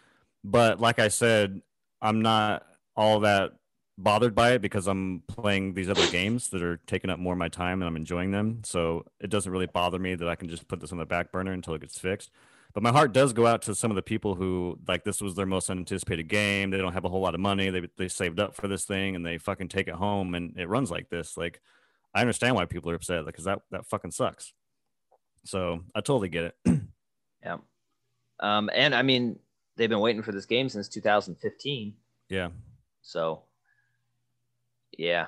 [0.43, 1.61] But like I said,
[2.01, 3.53] I'm not all that
[3.97, 7.39] bothered by it because I'm playing these other games that are taking up more of
[7.39, 8.61] my time and I'm enjoying them.
[8.63, 11.31] So it doesn't really bother me that I can just put this on the back
[11.31, 12.31] burner until it gets fixed.
[12.73, 15.33] But my heart does go out to some of the people who like this was
[15.33, 16.69] their most anticipated game.
[16.69, 17.71] They don't have a whole lot of money.
[17.71, 20.69] They they saved up for this thing and they fucking take it home and it
[20.69, 21.37] runs like this.
[21.37, 21.59] Like
[22.13, 24.53] I understand why people are upset because that that fucking sucks.
[25.43, 26.81] So I totally get it.
[27.43, 27.57] yeah.
[28.39, 29.39] Um, and I mean,
[29.75, 31.93] they've been waiting for this game since 2015.
[32.29, 32.49] Yeah.
[33.01, 33.43] So,
[34.97, 35.27] yeah.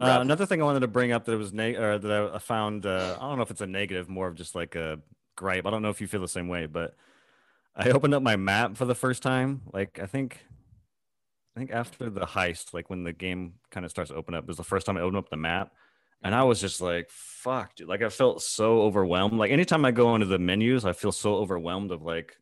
[0.00, 2.84] Uh, another thing I wanted to bring up that was neg- or that I found
[2.84, 4.98] uh, I don't know if it's a negative, more of just like a
[5.36, 5.66] gripe.
[5.66, 6.96] I don't know if you feel the same way, but
[7.76, 9.62] I opened up my map for the first time.
[9.72, 10.40] Like I think,
[11.56, 14.46] I think after the heist, like when the game kind of starts to open up,
[14.46, 15.72] was the first time I opened up the map,
[16.24, 19.38] and I was just like, "Fuck, dude!" Like I felt so overwhelmed.
[19.38, 22.36] Like anytime I go into the menus, I feel so overwhelmed of like,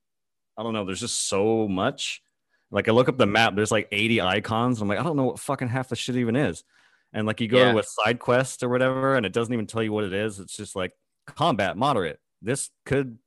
[0.57, 0.85] I don't know.
[0.85, 2.23] There's just so much.
[2.71, 4.81] Like I look up the map, there's like 80 icons.
[4.81, 6.64] I'm like, I don't know what fucking half the shit even is.
[7.12, 7.73] And like you go yeah.
[7.73, 10.38] to a side quest or whatever, and it doesn't even tell you what it is.
[10.38, 10.92] It's just like
[11.27, 12.21] combat moderate.
[12.40, 13.18] This could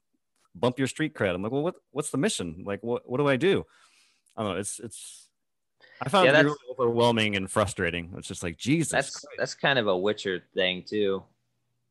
[0.56, 1.36] bump your street cred.
[1.36, 2.64] I'm like, well, what what's the mission?
[2.66, 3.66] Like, what what do I do?
[4.36, 4.60] I don't know.
[4.60, 5.25] It's it's.
[6.02, 8.14] I found yeah, it really overwhelming and frustrating.
[8.18, 8.92] It's just like Jesus.
[8.92, 9.28] That's Christ.
[9.38, 11.24] that's kind of a Witcher thing too.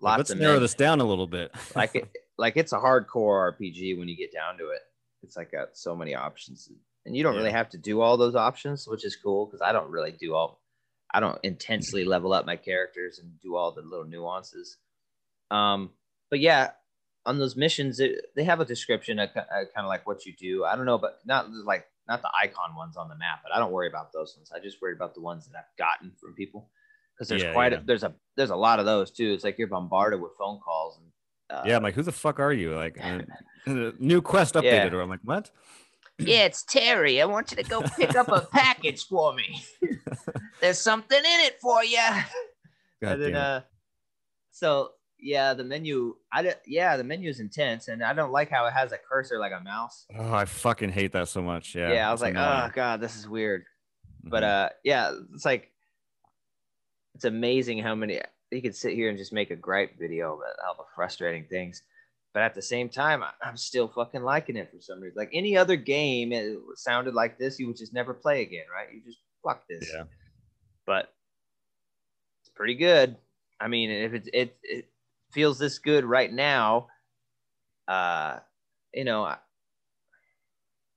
[0.01, 0.63] Lots let's of narrow men.
[0.63, 1.53] this down a little bit.
[1.75, 4.81] like it, like it's a hardcore RPG when you get down to it.
[5.23, 6.69] It's like got so many options,
[7.07, 7.41] and you don't yeah.
[7.41, 10.35] really have to do all those options, which is cool because I don't really do
[10.35, 10.61] all.
[11.13, 14.77] I don't intensely level up my characters and do all the little nuances.
[15.51, 15.91] Um,
[16.31, 16.73] but yeah,
[17.25, 20.65] on those missions, it, they have a description, of, kind of like what you do.
[20.65, 23.59] I don't know, but not like not the icon ones on the map, but I
[23.59, 24.51] don't worry about those ones.
[24.55, 26.69] I just worry about the ones that I've gotten from people
[27.15, 27.79] because there's yeah, quite yeah.
[27.79, 29.33] a, there's a there's a lot of those too.
[29.33, 31.07] It's like you're bombarded with phone calls and
[31.51, 32.75] uh, yeah, I'm like, who the fuck are you?
[32.75, 33.21] Like, uh,
[33.99, 34.97] new quest updated, yeah.
[34.97, 35.51] or I'm like, what?
[36.19, 37.21] Yeah, it's Terry.
[37.21, 39.63] I want you to go pick up a package for me.
[40.61, 41.99] There's something in it for you.
[43.03, 43.61] God and then, uh,
[44.53, 44.91] so
[45.25, 46.15] yeah, the menu.
[46.31, 49.39] I yeah, the menu is intense, and I don't like how it has a cursor
[49.39, 50.05] like a mouse.
[50.17, 51.75] Oh, I fucking hate that so much.
[51.75, 51.93] Yeah.
[51.93, 52.61] Yeah, I was like, annoying.
[52.65, 53.63] oh god, this is weird.
[53.63, 54.29] Mm-hmm.
[54.29, 55.73] But uh, yeah, it's like
[57.15, 60.57] it's amazing how many you could sit here and just make a gripe video about
[60.67, 61.83] all the frustrating things.
[62.35, 65.17] But at the same time, I, am still fucking liking it for some reason.
[65.17, 68.89] Like any other game, it sounded like this, you would just never play again, right?
[68.93, 69.89] You just fuck this.
[69.91, 70.05] Yeah.
[70.85, 71.15] But
[72.43, 73.17] it's pretty good.
[73.61, 74.89] I mean, if it's it, it
[75.35, 76.87] feels this good right now,
[77.89, 78.39] uh,
[78.95, 79.37] you know, I,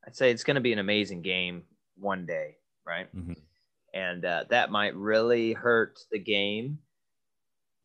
[0.06, 1.64] would say it's going to be an amazing game
[1.98, 3.14] one day, right?
[3.14, 3.34] Mm-hmm.
[3.94, 6.80] And uh, that might really hurt the game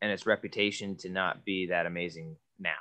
[0.01, 2.71] and its reputation to not be that amazing now.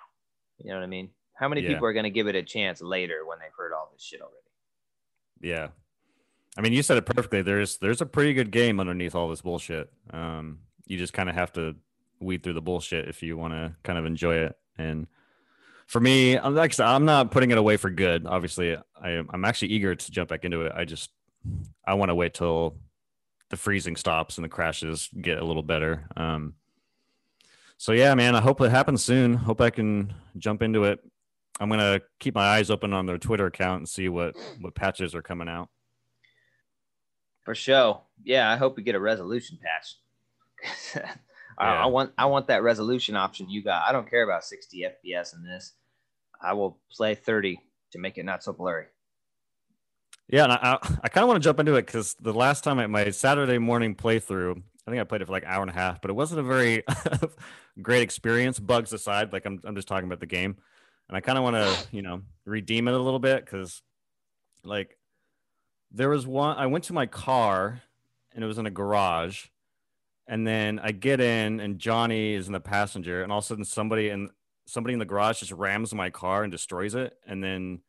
[0.58, 1.10] You know what I mean?
[1.34, 1.68] How many yeah.
[1.68, 4.20] people are going to give it a chance later when they've heard all this shit
[4.20, 4.36] already?
[5.40, 5.68] Yeah.
[6.56, 7.40] I mean, you said it perfectly.
[7.42, 9.90] There's there's a pretty good game underneath all this bullshit.
[10.12, 11.74] Um, you just kind of have to
[12.22, 14.56] weed through the bullshit if you want to kind of enjoy it.
[14.78, 15.06] And
[15.86, 18.26] for me, I'm like I'm not putting it away for good.
[18.26, 20.72] Obviously, I I'm actually eager to jump back into it.
[20.74, 21.10] I just
[21.84, 22.76] I want to wait till
[23.50, 26.08] the freezing stops and the crashes get a little better.
[26.16, 26.54] Um,
[27.76, 29.34] so yeah, man, I hope it happens soon.
[29.34, 31.00] Hope I can jump into it.
[31.60, 35.14] I'm gonna keep my eyes open on their Twitter account and see what what patches
[35.14, 35.68] are coming out.
[37.42, 38.02] For sure.
[38.24, 39.96] Yeah, I hope we get a resolution patch.
[41.60, 41.84] Yeah.
[41.84, 43.84] I want I want that resolution option you got.
[43.86, 45.72] I don't care about 60 FPS in this.
[46.40, 47.60] I will play 30
[47.92, 48.86] to make it not so blurry.
[50.28, 52.78] Yeah, and I I kind of want to jump into it because the last time
[52.78, 55.70] at my Saturday morning playthrough, I think I played it for like an hour and
[55.70, 56.84] a half, but it wasn't a very
[57.82, 58.58] great experience.
[58.58, 60.56] Bugs aside, like I'm I'm just talking about the game,
[61.08, 63.82] and I kind of want to you know redeem it a little bit because
[64.64, 64.96] like
[65.90, 67.82] there was one I went to my car
[68.34, 69.46] and it was in a garage
[70.26, 73.46] and then I get in, and Johnny is in the passenger, and all of a
[73.46, 74.30] sudden somebody in
[74.66, 77.80] somebody in the garage just rams my car and destroys it, and then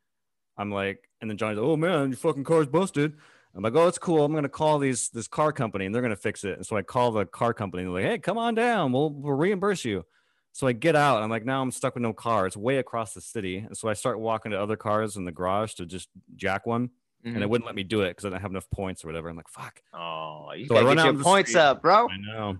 [0.57, 3.13] I'm like, and then Johnny's like, "Oh man, your fucking car's busted."
[3.55, 4.25] I'm like, "Oh, it's cool.
[4.25, 6.81] I'm gonna call these this car company, and they're gonna fix it." And so I
[6.81, 8.91] call the car company, and they're like, "Hey, come on down.
[8.91, 10.05] We'll we'll reimburse you."
[10.53, 12.45] So I get out I'm like, now I'm stuck with no car.
[12.45, 13.57] It's way across the city.
[13.57, 16.91] And so I start walking to other cars in the garage to just jack one.
[17.25, 19.29] And it wouldn't let me do it because I didn't have enough points or whatever.
[19.29, 19.81] I'm like, fuck.
[19.93, 21.61] Oh, you So I gotta run get out your points street.
[21.61, 22.07] up, bro.
[22.09, 22.57] I know.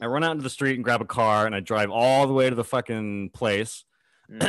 [0.00, 2.32] I run out into the street and grab a car and I drive all the
[2.32, 3.84] way to the fucking place.
[4.30, 4.40] Mm.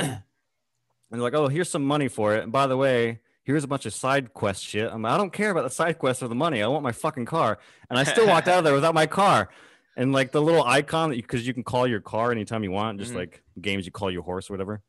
[1.10, 2.43] And they're like, oh, here's some money for it.
[2.43, 4.91] And by the way, here's a bunch of side quest shit.
[4.91, 6.62] I'm like, I don't care about the side quest or the money.
[6.62, 7.60] I want my fucking car.
[7.89, 9.47] And I still walked out of there without my car.
[9.95, 12.72] And like the little icon that you, because you can call your car anytime you
[12.72, 13.18] want, just Mhm.
[13.18, 14.82] like games you call your horse or whatever.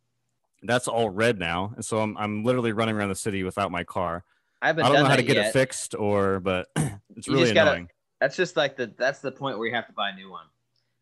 [0.64, 1.72] That's all red now.
[1.76, 4.24] And so I'm, I'm literally running around the city without my car.
[4.60, 5.46] I haven't I don't done know how to get yet.
[5.46, 6.68] it fixed or, but
[7.16, 7.88] it's You really gotta- annoying.
[8.20, 10.46] That's just like the that's the point where you have to buy a new one.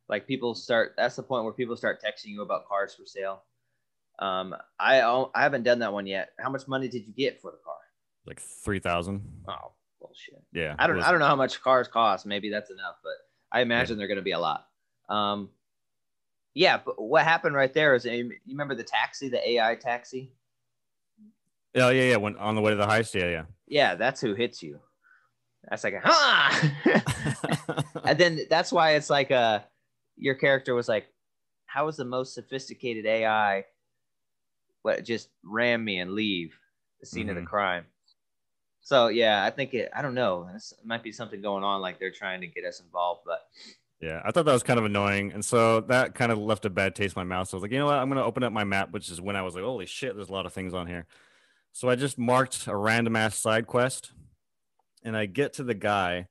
[0.08, 0.92] Like people start.
[0.98, 3.42] That's the point where people start texting you about cars for sale.
[4.18, 6.30] Um, I I haven't done that one yet.
[6.38, 7.74] How much money did you get for the car?
[8.26, 9.22] Like 3,000.
[9.48, 10.42] Oh bullshit.
[10.52, 10.74] Yeah.
[10.78, 12.26] I don't I don't know how much cars cost.
[12.26, 13.12] Maybe that's enough, but
[13.50, 14.66] I imagine they're going to be a lot.
[15.08, 15.48] Um,
[16.54, 20.32] yeah, but what happened right there is you remember the taxi, the AI taxi?
[21.76, 22.16] Oh, yeah, yeah.
[22.16, 23.14] When on the way to the heist.
[23.14, 23.44] Yeah, yeah.
[23.66, 24.80] Yeah, that's who hits you.
[25.68, 27.82] That's like a huh.
[28.04, 29.60] and then that's why it's like uh
[30.16, 31.06] your character was like,
[31.66, 33.64] how is the most sophisticated AI
[34.82, 36.56] what just ram me and leave
[37.00, 37.46] the scene of the Mhm.
[37.46, 37.86] crime?
[38.80, 40.48] So yeah, I think it I don't know.
[40.52, 43.40] This might be something going on like they're trying to get us involved, but
[44.00, 46.70] Yeah, I thought that was kind of annoying, and so that kind of left a
[46.70, 47.48] bad taste in my mouth.
[47.48, 49.20] So I was like, you know what, I'm gonna open up my map, which is
[49.20, 51.06] when I was like, holy shit, there's a lot of things on here.
[51.76, 54.12] So I just marked a random ass side quest,
[55.04, 56.26] and I get to the guy,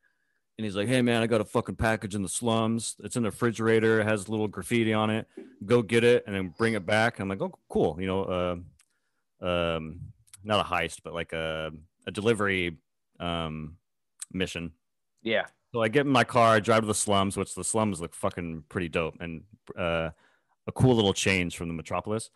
[0.58, 2.96] and he's like, hey man, I got a fucking package in the slums.
[3.04, 4.00] It's in the refrigerator.
[4.00, 5.28] It has a little graffiti on it.
[5.64, 7.20] Go get it, and then bring it back.
[7.20, 7.96] I'm like, oh, cool.
[8.00, 8.64] You know,
[9.40, 10.00] uh, um,
[10.44, 11.72] not a heist, but like a
[12.08, 12.80] a delivery
[13.20, 13.78] um
[14.34, 14.72] mission.
[15.22, 15.46] yeah.
[15.74, 18.16] So I get in my car, I drive to the slums, which the slums look
[18.16, 19.44] fucking pretty dope and
[19.78, 20.10] uh,
[20.66, 22.32] a cool little change from the metropolis.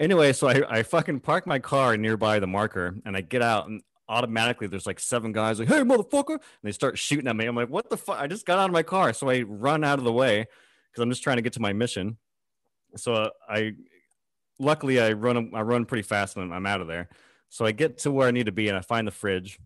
[0.00, 3.68] Anyway, so I, I fucking park my car nearby the marker and I get out
[3.68, 6.32] and automatically there's like seven guys like, hey, motherfucker.
[6.32, 7.46] And they start shooting at me.
[7.46, 8.18] I'm like, what the fuck?
[8.18, 9.12] I just got out of my car.
[9.12, 10.46] So I run out of the way
[10.90, 12.16] because I'm just trying to get to my mission.
[12.96, 13.74] So uh, I,
[14.58, 17.10] luckily, I run, I run pretty fast and I'm out of there.
[17.50, 19.60] So I get to where I need to be and I find the fridge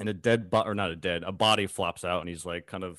[0.00, 2.66] and a dead bo- or not a dead a body flops out and he's like
[2.66, 2.98] kind of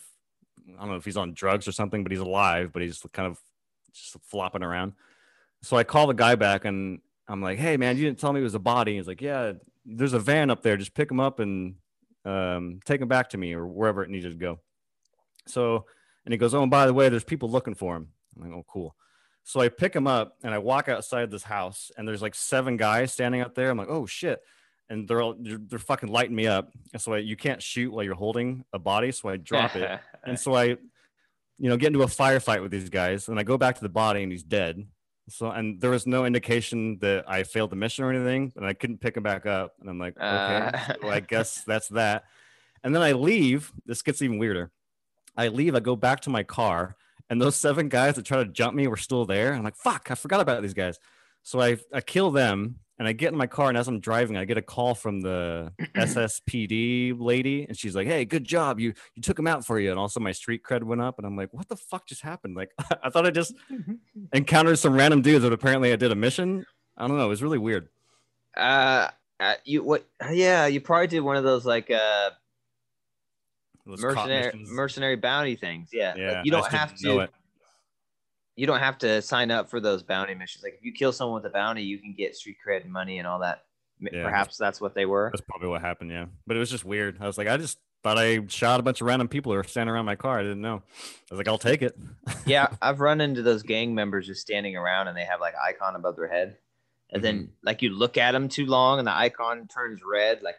[0.78, 3.28] i don't know if he's on drugs or something but he's alive but he's kind
[3.28, 3.40] of
[3.92, 4.94] just flopping around
[5.62, 8.40] so i call the guy back and i'm like hey man you didn't tell me
[8.40, 8.96] it was a body.
[8.96, 9.54] He's like yeah
[9.86, 10.78] there's a van up there.
[10.78, 11.76] Just pick him up and
[12.26, 14.60] um, take him back to me or wherever it needed to go.
[15.48, 15.86] So
[16.26, 18.10] and he goes oh and by the way there's people looking for him.
[18.36, 18.96] I'm like oh cool.
[19.44, 22.78] So i pick him up and i walk outside this house and there's like seven
[22.78, 23.70] guys standing out there.
[23.70, 24.40] I'm like oh shit.
[24.90, 26.72] And they're all they're, they're fucking lighting me up.
[26.94, 30.00] And so I, you can't shoot while you're holding a body, so I drop it.
[30.24, 30.78] And so I, you
[31.70, 34.22] know, get into a firefight with these guys, and I go back to the body,
[34.22, 34.86] and he's dead.
[35.30, 38.74] So and there was no indication that I failed the mission or anything, and I
[38.74, 39.76] couldn't pick him back up.
[39.80, 40.94] And I'm like, okay, Uh.
[41.02, 42.24] so I guess that's that.
[42.84, 43.72] And then I leave.
[43.86, 44.72] This gets even weirder.
[45.38, 45.76] I leave.
[45.76, 46.98] I go back to my car,
[47.30, 49.54] and those seven guys that tried to jump me were still there.
[49.54, 51.00] I'm like, fuck, I forgot about these guys.
[51.44, 54.38] So I I kill them, and I get in my car, and as I'm driving,
[54.38, 58.94] I get a call from the SSPD lady, and she's like, "Hey, good job, you
[59.16, 61.36] you took him out for you." And also my street cred went up, and I'm
[61.36, 62.70] like, "What the fuck just happened?" Like
[63.04, 63.56] I thought I just
[64.34, 66.64] encountered some random dudes, but apparently I did a mission.
[66.96, 67.26] I don't know.
[67.26, 67.90] It was really weird.
[68.56, 69.08] uh,
[69.40, 70.08] uh, you what?
[70.32, 72.30] Yeah, you probably did one of those like uh
[73.88, 75.90] Those mercenary mercenary bounty things.
[75.92, 77.32] Yeah, yeah, Like, you don't have didn't know to.
[78.56, 80.64] You don't have to sign up for those bounty missions.
[80.64, 83.18] Like if you kill someone with a bounty, you can get street cred and money
[83.20, 83.64] and all that.
[84.00, 84.24] Yeah.
[84.24, 85.30] Perhaps that's what they were.
[85.32, 86.12] That's probably what happened.
[86.12, 87.18] Yeah, but it was just weird.
[87.22, 89.64] I was like, I just thought I shot a bunch of random people who were
[89.64, 90.40] standing around my car.
[90.40, 90.82] I didn't know.
[90.92, 91.96] I was like, I'll take it.
[92.48, 95.96] yeah, I've run into those gang members just standing around and they have like icon
[95.96, 96.58] above their head.
[97.14, 97.52] And then Mm-hmm.
[97.64, 100.56] like you look at them too long and the icon turns red, like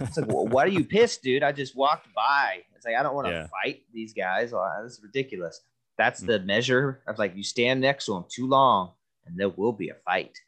[0.00, 1.42] it's like, "Wh- why are you pissed, dude?
[1.42, 2.62] I just walked by.
[2.74, 3.46] It's like I don't want to Yeah.
[3.48, 4.52] fight these guys.
[4.52, 5.60] Oh, this is ridiculous.
[5.98, 6.26] That's Mm.
[6.26, 8.92] the measure of like you stand next to them too long
[9.24, 10.38] and there will be a fight.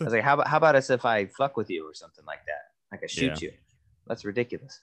[0.00, 2.24] I was like, how about how about us if I fuck with you or something
[2.24, 2.62] like that?
[2.90, 3.52] Like I shoot you.
[4.06, 4.80] That's ridiculous.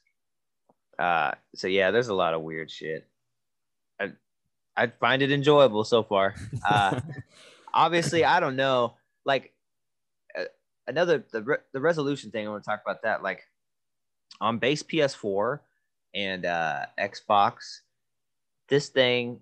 [0.98, 3.08] Uh, so yeah, there's a lot of weird shit.
[4.00, 4.12] I
[4.78, 6.36] I find it enjoyable so far.
[6.66, 7.02] Uh,
[7.74, 8.94] obviously, I don't know.
[9.26, 9.54] Like
[10.38, 10.46] uh,
[10.88, 12.48] another the re- the resolution thing.
[12.48, 13.22] I want to talk about that.
[13.24, 13.42] Like
[14.40, 15.60] on base PS4
[16.16, 17.82] and uh, Xbox,
[18.70, 19.42] this thing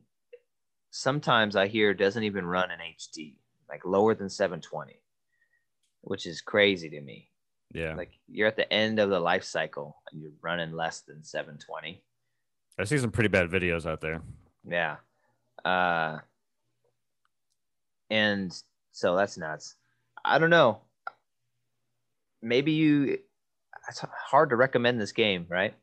[0.92, 3.36] sometimes I hear doesn't even run in HD,
[3.70, 5.00] like lower than 720,
[6.02, 7.30] which is crazy to me.
[7.74, 11.24] yeah, Like you're at the end of the life cycle and you're running less than
[11.24, 12.02] 720.
[12.80, 14.22] I see some pretty bad videos out there.
[14.68, 14.98] Yeah.
[15.66, 16.20] Uh,
[18.10, 18.56] and
[18.92, 19.76] so that's nuts.
[20.24, 20.80] I don't know.
[22.42, 23.20] Maybe you.
[23.90, 25.74] It's hard to recommend this game, right?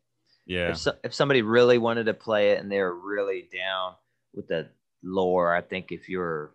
[0.46, 0.70] Yeah.
[0.70, 3.94] If, so, if somebody really wanted to play it and they're really down
[4.32, 4.68] with the
[5.07, 6.52] lore, I think if you're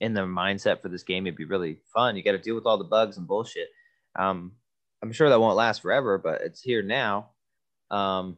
[0.00, 2.16] in the mindset for this game, it'd be really fun.
[2.16, 3.68] You got to deal with all the bugs and bullshit.
[4.16, 4.52] Um,
[5.02, 7.30] I'm sure that won't last forever, but it's here now.
[7.90, 8.36] Um,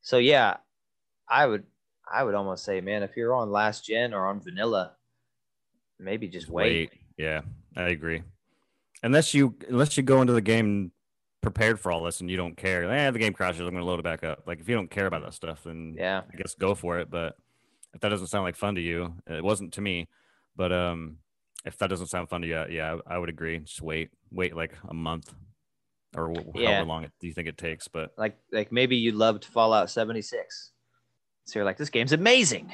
[0.00, 0.56] so yeah,
[1.28, 1.64] I would
[2.10, 4.92] I would almost say, man, if you're on last gen or on vanilla,
[5.98, 6.90] maybe just wait.
[6.90, 7.00] wait.
[7.16, 7.42] Yeah,
[7.76, 8.22] I agree.
[9.02, 10.92] Unless you unless you go into the game
[11.40, 14.00] prepared for all this and you don't care, eh, the game crashes, I'm gonna load
[14.00, 14.42] it back up.
[14.46, 17.10] Like if you don't care about that stuff, then yeah, I guess go for it.
[17.10, 17.36] But
[17.94, 20.08] if that doesn't sound like fun to you, it wasn't to me.
[20.56, 21.18] But um,
[21.64, 23.58] if that doesn't sound fun to you, yeah, I would agree.
[23.60, 25.32] Just wait, wait like a month
[26.16, 26.72] or yeah.
[26.72, 27.88] however long it, do you think it takes.
[27.88, 30.72] But like, like maybe you loved Fallout 76,
[31.44, 32.72] so you're like, this game's amazing.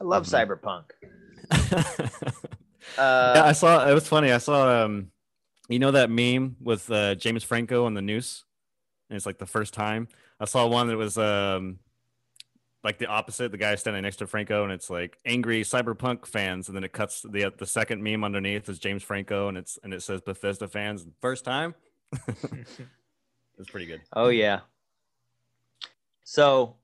[0.00, 0.52] I love mm-hmm.
[0.52, 0.84] Cyberpunk.
[2.98, 3.88] uh, yeah, I saw.
[3.88, 4.32] It was funny.
[4.32, 4.84] I saw.
[4.84, 5.10] Um,
[5.68, 8.44] you know that meme with uh, James Franco on the noose,
[9.08, 11.78] and it's like the first time I saw one that was um
[12.86, 13.50] like the opposite.
[13.50, 16.92] The guy standing next to Franco, and it's like angry cyberpunk fans, and then it
[16.92, 20.68] cuts the the second meme underneath is James Franco, and it's and it says Bethesda
[20.68, 21.04] fans.
[21.20, 21.74] First time.
[22.28, 24.02] it's pretty good.
[24.12, 24.60] Oh yeah.
[26.22, 26.76] So,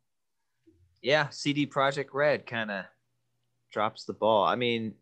[1.03, 2.85] yeah, CD Projekt Red kind of
[3.73, 4.45] drops the ball.
[4.45, 4.95] I mean,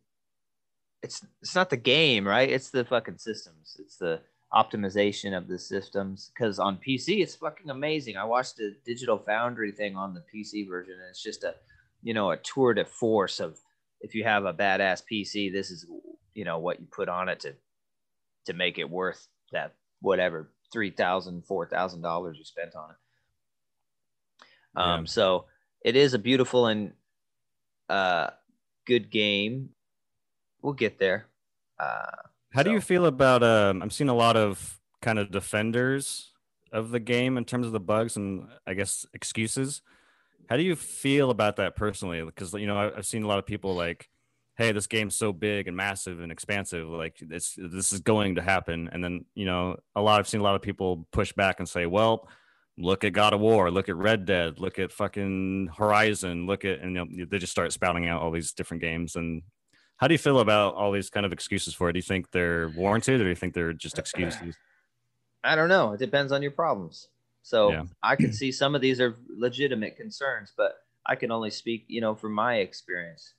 [1.02, 2.50] it's it's not the game, right?
[2.50, 3.78] It's the fucking systems.
[3.78, 4.20] It's the
[4.52, 8.16] optimization of the systems because on PC it's fucking amazing.
[8.16, 11.54] I watched a Digital Foundry thing on the PC version, and it's just a
[12.02, 13.58] you know a tour de force of
[14.00, 15.86] if you have a badass PC, this is
[16.34, 17.54] you know what you put on it to
[18.46, 22.96] to make it worth that whatever three thousand, four thousand dollars you spent on it.
[24.76, 25.06] Um, yeah.
[25.06, 25.44] so
[25.84, 26.92] it is a beautiful and
[27.88, 28.30] uh,
[28.86, 29.70] good game.
[30.62, 31.26] We'll get there.
[31.78, 32.10] Uh,
[32.52, 32.64] how so.
[32.64, 33.42] do you feel about?
[33.42, 36.32] Um, I'm seeing a lot of kind of defenders
[36.72, 39.82] of the game in terms of the bugs and I guess excuses.
[40.48, 42.22] How do you feel about that personally?
[42.22, 44.08] Because you know I've seen a lot of people like,
[44.56, 46.88] "Hey, this game's so big and massive and expansive.
[46.88, 50.18] Like this, this is going to happen." And then you know a lot.
[50.18, 52.28] I've seen a lot of people push back and say, "Well,
[52.76, 56.80] look at God of War, look at Red Dead, look at fucking Horizon, look at,"
[56.80, 59.42] and you know, they just start spouting out all these different games and
[60.00, 61.92] how do you feel about all these kind of excuses for it?
[61.92, 64.56] Do you think they're warranted or do you think they're just excuses?
[65.44, 65.92] I don't know.
[65.92, 67.08] It depends on your problems.
[67.42, 67.84] So yeah.
[68.02, 70.76] I could see some of these are legitimate concerns, but
[71.06, 73.34] I can only speak, you know, from my experience.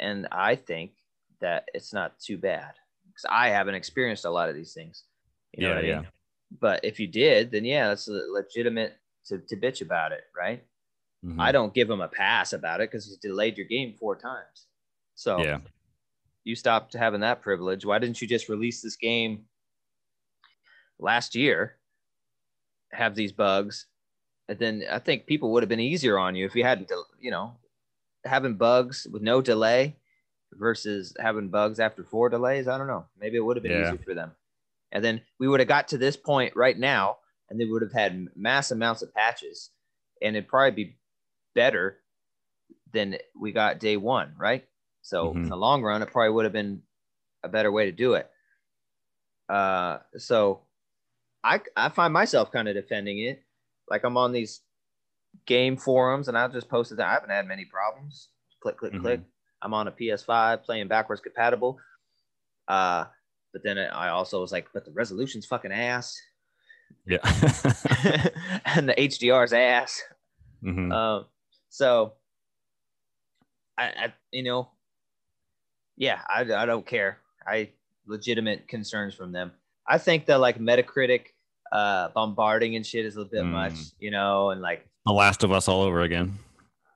[0.00, 0.92] And I think
[1.40, 2.72] that it's not too bad
[3.06, 5.04] because I haven't experienced a lot of these things.
[5.52, 5.92] You know yeah, yeah.
[5.92, 6.08] I mean?
[6.58, 10.64] But if you did, then yeah, that's legitimate to, to bitch about it, right?
[11.24, 11.40] Mm-hmm.
[11.40, 14.66] I don't give them a pass about it because you delayed your game four times.
[15.14, 15.58] So yeah,
[16.44, 17.84] you stopped having that privilege.
[17.84, 19.44] Why didn't you just release this game
[20.98, 21.76] last year?
[22.92, 23.86] Have these bugs,
[24.48, 27.30] and then I think people would have been easier on you if you hadn't, you
[27.30, 27.56] know,
[28.24, 29.96] having bugs with no delay
[30.52, 32.68] versus having bugs after four delays.
[32.68, 33.06] I don't know.
[33.18, 33.88] Maybe it would have been yeah.
[33.88, 34.32] easier for them.
[34.92, 37.16] And then we would have got to this point right now,
[37.48, 39.70] and they would have had mass amounts of patches,
[40.20, 40.96] and it'd probably be
[41.54, 41.98] better
[42.92, 44.66] than we got day one, right?
[45.02, 45.44] So mm-hmm.
[45.44, 46.82] in the long run, it probably would have been
[47.42, 48.30] a better way to do it.
[49.48, 50.60] Uh, so
[51.44, 53.42] I I find myself kind of defending it.
[53.90, 54.60] Like I'm on these
[55.46, 58.28] game forums and I just posted that I haven't had many problems.
[58.60, 59.02] Click, click, mm-hmm.
[59.02, 59.20] click.
[59.60, 61.78] I'm on a PS5 playing backwards compatible.
[62.68, 63.04] Uh,
[63.52, 66.20] but then I also was like, but the resolution's fucking ass.
[67.06, 67.18] Yeah.
[68.64, 70.00] and the HDR's ass.
[70.64, 70.92] Mm-hmm.
[70.92, 71.26] Um,
[71.68, 72.14] so
[73.76, 74.70] I, I, you know,
[76.02, 77.18] yeah, I, I don't care.
[77.46, 77.70] I
[78.06, 79.52] legitimate concerns from them.
[79.86, 81.26] I think that like Metacritic
[81.70, 83.52] uh, bombarding and shit is a little bit mm.
[83.52, 86.36] much, you know, and like The Last of Us all over again.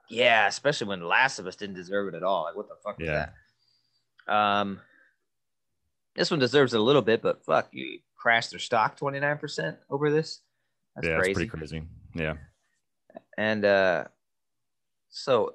[0.08, 2.46] Yeah, especially when The Last of Us didn't deserve it at all.
[2.46, 3.28] Like, what the fuck yeah.
[4.26, 4.34] that?
[4.34, 4.80] Um,
[6.16, 9.38] this one deserves it a little bit, but fuck, you crashed their stock twenty nine
[9.38, 10.40] percent over this.
[10.96, 11.34] That's yeah, crazy.
[11.34, 11.82] pretty crazy.
[12.12, 12.34] Yeah.
[13.38, 14.06] And uh,
[15.10, 15.54] so,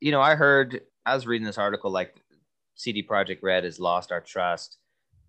[0.00, 2.14] you know, I heard I was reading this article like
[2.74, 4.78] CD Projekt Red has lost our trust.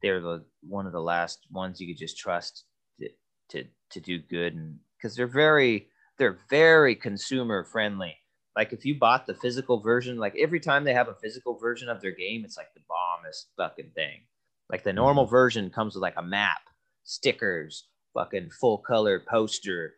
[0.02, 2.66] They're the one of the last ones you could just trust
[3.00, 3.10] to
[3.50, 5.88] to, to do good, and because they're very
[6.18, 8.16] they're very consumer friendly.
[8.56, 11.90] Like if you bought the physical version, like every time they have a physical version
[11.90, 14.22] of their game, it's like the bombest fucking thing.
[14.70, 16.62] Like the normal version comes with like a map,
[17.04, 19.96] stickers, fucking full color poster,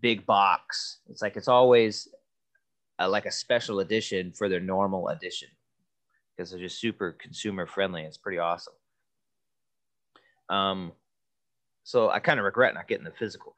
[0.00, 1.00] big box.
[1.08, 2.08] It's like it's always
[2.98, 5.48] uh, like a special edition for their normal edition
[6.36, 8.02] because they're just super consumer friendly.
[8.02, 8.74] It's pretty awesome.
[10.48, 10.92] Um,
[11.84, 13.54] so I kind of regret not getting the physical.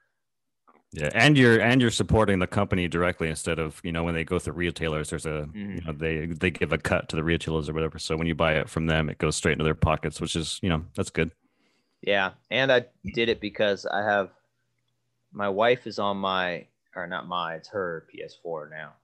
[0.93, 4.25] Yeah, and you're and you're supporting the company directly instead of you know when they
[4.25, 5.75] go through retailers, there's a Mhm.
[5.77, 7.99] you know they they give a cut to the retailers or whatever.
[7.99, 10.59] So when you buy it from them, it goes straight into their pockets, which is
[10.63, 11.33] you know that's good.
[12.03, 14.31] Yeah, and I did it because I have
[15.33, 18.95] my wife is on my or not my, it's her PS4 now.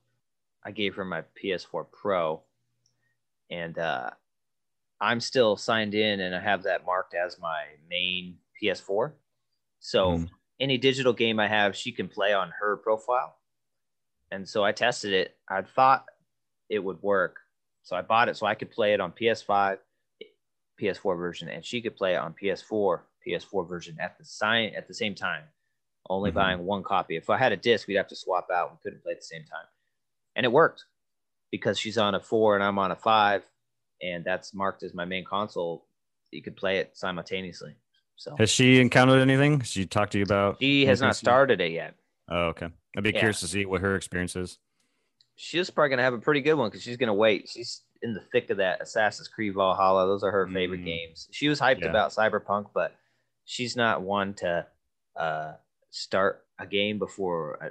[0.64, 2.43] I gave her my PS4 Pro,
[3.53, 4.11] and uh,
[5.00, 9.12] I'm still signed in, and I have that marked as my main PS4.
[9.78, 10.30] So Mhm.
[10.59, 13.38] any digital game I have, she can play on her profile.
[14.30, 15.36] And so I tested it.
[15.48, 16.09] I thought
[16.70, 17.40] it would work,
[17.82, 19.78] so I bought it so I could play it on PS5,
[20.80, 24.88] PS4 version, and she could play it on PS4, PS4 version at the sign at
[24.88, 25.44] the same time.
[26.09, 26.34] Only Mhm.
[26.34, 27.16] buying one copy.
[27.16, 28.72] If I had a disc, we'd have to swap out.
[28.72, 29.66] We couldn't play at the same time,
[30.36, 30.86] and it worked
[31.53, 33.44] because she's on a four and I'm on a five,
[34.03, 35.86] and that's marked as my main console.
[36.32, 37.76] You could play it simultaneously.
[38.16, 39.61] So Has she encountered anything?
[39.61, 40.57] She talked to you about?
[40.61, 41.94] she has not started it yet.
[42.28, 42.68] Oh, okay.
[42.96, 43.18] I'd be Yeah.
[43.20, 44.59] curious to see what her experience is.
[45.36, 47.48] She's probably gonna have a pretty good one because she's gonna wait.
[47.48, 50.07] She's in the thick of that Assassin's Creed Valhalla.
[50.07, 50.84] Those are her favorite Mm.
[50.86, 51.28] games.
[51.32, 51.88] She was hyped Yeah.
[51.88, 52.96] about Cyberpunk, but
[53.44, 54.66] she's not one to
[55.16, 55.55] uh,
[55.90, 57.68] start a game before uh,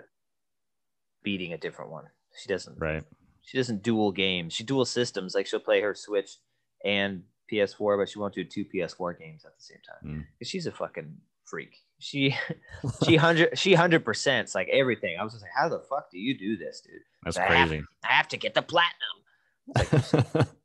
[1.23, 2.05] beating a different one.
[2.39, 2.77] She doesn't.
[2.79, 3.03] Right.
[3.43, 4.53] She doesn't dual games.
[4.53, 5.33] She dual systems.
[5.35, 6.37] Like she'll play her Switch
[6.85, 10.25] and PS4, but she won't do two PS4 games at the same time.
[10.41, 10.45] Mm.
[10.47, 11.77] She's a fucking freak.
[11.99, 12.35] She
[13.05, 14.49] she hundred she hundred percent.
[14.55, 15.17] Like everything.
[15.19, 17.01] I was just like, how the fuck do you do this, dude?
[17.23, 17.83] That's I have- crazy.
[18.03, 20.47] I have to get the platinum.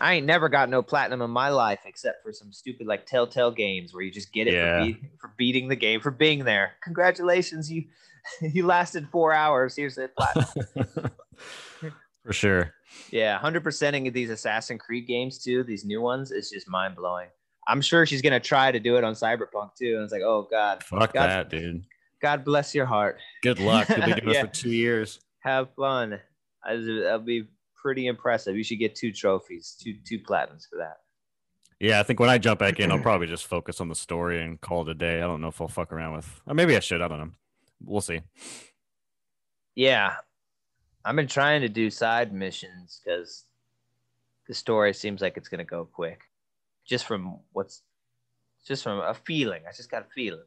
[0.00, 3.52] I ain't never got no platinum in my life except for some stupid like Telltale
[3.52, 4.80] games where you just get it Yeah.
[4.80, 6.72] for, be- for beating the game for being there.
[6.82, 7.84] Congratulations, you
[8.42, 9.76] you lasted four hours.
[9.76, 11.10] Here's the platinum.
[12.24, 12.74] For sure.
[13.10, 15.64] yeah, hundred percenting of these Assassin's Creed games too.
[15.64, 17.28] These new ones is just mind blowing.
[17.66, 19.94] I'm sure she's gonna try to do it on Cyberpunk too.
[19.96, 21.84] And it's like, oh god, Fuck God- that, dude.
[22.20, 23.18] God bless your heart.
[23.42, 23.88] Good luck.
[23.88, 24.42] You'll be doing Yeah.
[24.44, 25.18] this for two years.
[25.40, 26.20] Have fun.
[26.64, 28.56] That'll be pretty impressive.
[28.56, 30.98] You should get two trophies, two two platinums for that.
[31.80, 34.40] Yeah, I think when I jump back in, I'll probably just focus on the story
[34.40, 35.16] and call it a day.
[35.16, 37.02] I don't know if I'll fuck around with, or maybe I should.
[37.02, 37.30] I don't know.
[37.84, 38.20] We'll see.
[39.74, 40.14] Yeah,
[41.04, 43.44] I've been trying to do side missions because
[44.46, 46.20] the story seems like it's gonna go quick,
[46.84, 47.82] just from what's,
[48.66, 49.62] just from a feeling.
[49.68, 50.46] I just got a feeling.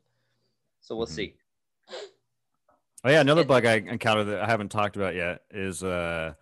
[0.82, 1.12] So we'll Mhm.
[1.12, 1.36] see.
[3.04, 6.34] Oh yeah, another bug I encountered that I haven't talked about yet is uh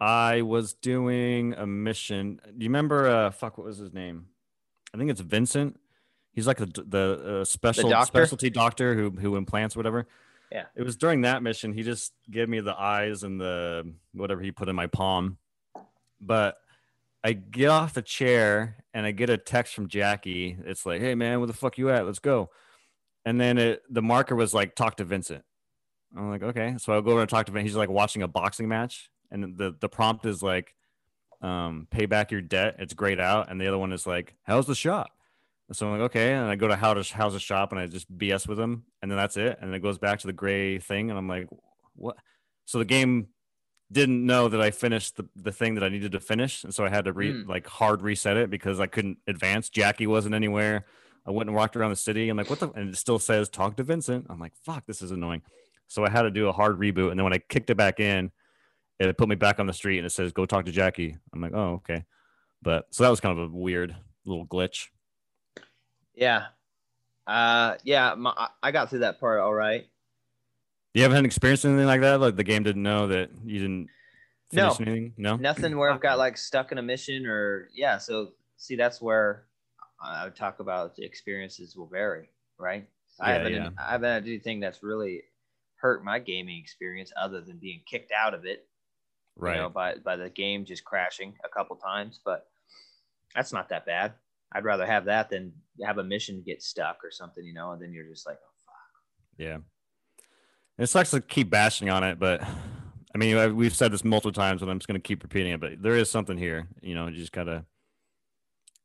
[0.00, 2.40] I was doing a mission.
[2.44, 4.28] Do you remember uh fuck what was his name?
[4.92, 5.78] I think it's Vincent.
[6.32, 8.06] He's like the the uh, special doctor?
[8.24, 10.08] specialty doctor who who implants whatever.
[10.54, 10.66] Yeah.
[10.76, 14.52] It was during that mission he just gave me the eyes and the whatever he
[14.52, 15.36] put in my palm.
[16.20, 16.56] But
[17.24, 20.56] I get off the chair and I get a text from Jackie.
[20.64, 22.06] It's like, "Hey man, where the fuck you at?
[22.06, 22.50] Let's go."
[23.24, 25.44] And then it the marker was like, "Talk to Vincent."
[26.16, 26.76] I'm like, okay.
[26.78, 27.64] So I'll go over and talk to him.
[27.64, 30.76] He's like watching a boxing match, and the the prompt is like,
[31.42, 32.76] um, "Pay back your debt.
[32.78, 35.10] It's grayed out." And the other one is like, "How's the shop?"
[35.72, 36.32] So I'm like, okay.
[36.34, 38.84] And I go to how to how's the shop, and I just BS with him,
[39.02, 39.58] and then that's it.
[39.60, 41.48] And then it goes back to the gray thing, and I'm like,
[41.94, 42.16] what?
[42.66, 43.28] So the game
[43.92, 46.84] didn't know that I finished the, the thing that I needed to finish, and so
[46.84, 47.48] I had to re Mm.
[47.48, 49.70] like hard reset it because I couldn't advance.
[49.70, 50.84] Jackie wasn't anywhere.
[51.26, 52.28] I went and walked around the city.
[52.28, 52.70] I'm like, what the?
[52.72, 54.26] And it still says talk to Vincent.
[54.28, 55.42] I'm like, fuck, this is annoying.
[55.86, 57.10] So I had to do a hard reboot.
[57.10, 58.30] And then when I kicked it back in,
[58.98, 61.16] it put me back on the street and it says, go talk to Jackie.
[61.32, 62.04] I'm like, oh, okay.
[62.62, 63.94] But so that was kind of a weird
[64.24, 64.88] little glitch.
[66.14, 66.46] Yeah,
[67.26, 68.14] uh, yeah.
[68.16, 69.86] My, I- I got through that part all right.
[70.94, 72.20] You haven't experienced anything like that?
[72.20, 73.88] Like the game didn't know that you didn't
[74.52, 74.68] No.
[74.80, 75.12] anything?
[75.16, 75.34] No?
[75.36, 77.98] Nothing where I've got like stuck in a mission or yeah.
[77.98, 79.46] So see, that's where
[80.00, 82.86] I would talk about the experiences will vary, right?
[83.20, 83.68] I Yeah, haven't yeah.
[83.76, 85.22] I haven't had anything that's really
[85.76, 88.68] hurt my gaming experience other than being kicked out of it,
[89.36, 89.56] Right.
[89.56, 92.20] you know, by by the game just crashing a couple times.
[92.24, 92.46] But
[93.34, 94.12] that's not that bad.
[94.54, 95.52] I'd rather have that than
[95.84, 98.52] have a mission get stuck or something, you know, and then you're just like, oh
[98.66, 99.38] fuck.
[99.38, 99.58] Yeah.
[100.78, 102.42] It sucks to keep bashing on it, but
[103.14, 105.60] I mean, we've said this multiple times, and I'm just going to keep repeating it.
[105.60, 106.66] But there is something here.
[106.82, 107.64] You know, you just gotta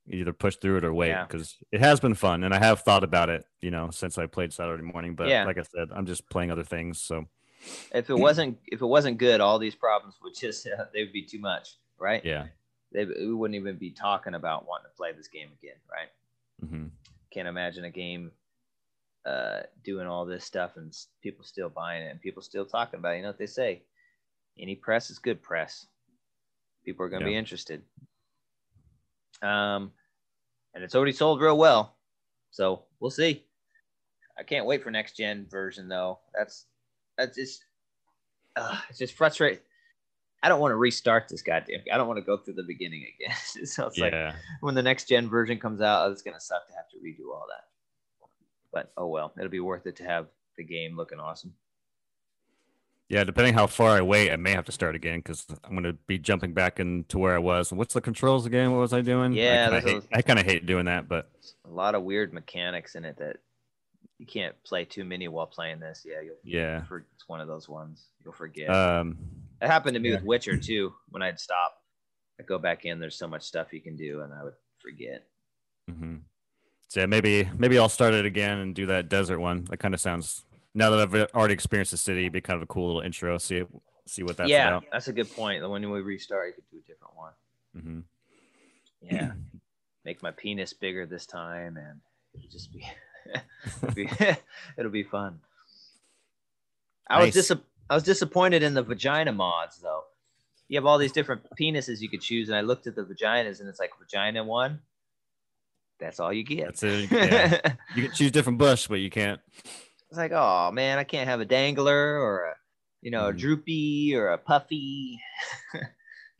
[0.07, 1.25] either push through it or wait Yeah.
[1.25, 3.43] because it has been fun, and I have thought about it.
[3.61, 5.15] You know, since I played Saturday morning.
[5.15, 5.45] But Yeah.
[5.45, 7.01] like I said, I'm just playing other things.
[7.01, 7.25] So
[7.91, 10.63] If it wasn't if it wasn't good, all these problems would just
[10.93, 12.23] they would be too much, right?
[12.23, 12.47] yeah.
[12.91, 16.09] They, we wouldn't even be talking about wanting to play this game again, right?
[16.65, 16.87] Mm-hmm.
[17.31, 18.31] can't imagine a game
[19.25, 23.13] uh, doing all this stuff and people still buying it and people still talking about
[23.13, 23.17] it.
[23.17, 23.83] You know what they say?
[24.57, 25.85] any press is good press.
[26.83, 27.33] People are going to Yeah.
[27.35, 27.81] be interested.
[29.41, 29.93] Um,
[30.73, 31.95] and it's already sold real well,
[32.51, 33.45] so we'll see.
[34.37, 36.19] I can't wait for next gen version though.
[36.33, 36.65] That's
[37.17, 37.63] that's just
[38.57, 39.63] uh, it's just frustrating.
[40.41, 41.81] I don't want to restart this goddamn.
[41.91, 43.35] I don't want to go through the beginning again.
[43.65, 44.13] so it's like
[44.61, 47.45] when the next gen version comes out, it's gonna suck to have to redo all
[47.49, 48.27] that.
[48.71, 50.27] But oh well, it'll be worth it to have
[50.57, 51.53] the game looking awesome.
[53.09, 55.83] Yeah, depending how far I wait, I may have to start again because I'm going
[55.83, 57.73] to be jumping back into where I was.
[57.73, 58.71] What's the controls again?
[58.71, 59.33] What was I doing?
[59.33, 61.27] Yeah, I kind of hate, I kind of hate doing that, but
[61.65, 63.37] A lot of weird mechanics in it that
[64.19, 66.05] you can't play too many while playing this.
[66.05, 66.83] Yeah, you'll yeah.
[66.83, 68.69] for, it's one of those ones you'll forget.
[68.69, 69.17] Um,
[69.61, 70.15] it happened to me yeah.
[70.15, 70.93] with Witcher too.
[71.09, 71.75] When I'd stop,
[72.39, 72.99] I go back in.
[72.99, 75.25] There's so much stuff you can do, and I would forget.
[75.89, 76.17] Mm-hmm.
[76.87, 79.65] So yeah, maybe maybe I'll start it again and do that desert one.
[79.65, 80.45] That kind of sounds.
[80.73, 83.37] Now that I've already experienced the city, it'd be kind of a cool little intro.
[83.37, 83.63] See
[84.07, 84.85] see what that's yeah, about.
[84.91, 85.67] that's a good point.
[85.67, 87.33] When we restart, you could do a different one.
[87.77, 87.99] Mm-hmm.
[89.01, 89.31] Yeah,
[90.05, 91.99] make my penis bigger this time, and
[92.33, 92.85] it'll just be,
[93.83, 94.09] it'll be,
[94.77, 95.39] it'll be fun.
[97.07, 97.47] I was Nice.
[97.47, 97.57] dis-
[97.89, 100.03] I was disappointed in the vagina mods though.
[100.67, 103.59] You have all these different penises you could choose, and I looked at the vaginas,
[103.59, 104.81] and it's like vagina one.
[105.99, 106.65] That's all you get.
[106.65, 107.11] That's it.
[107.11, 107.73] Yeah.
[107.95, 109.41] you can choose different bush, but you can't.
[110.09, 112.55] It's like, oh man, I can't have a dangler or a,
[113.01, 113.37] you know, a Mhm.
[113.39, 115.19] droopy or a puffy.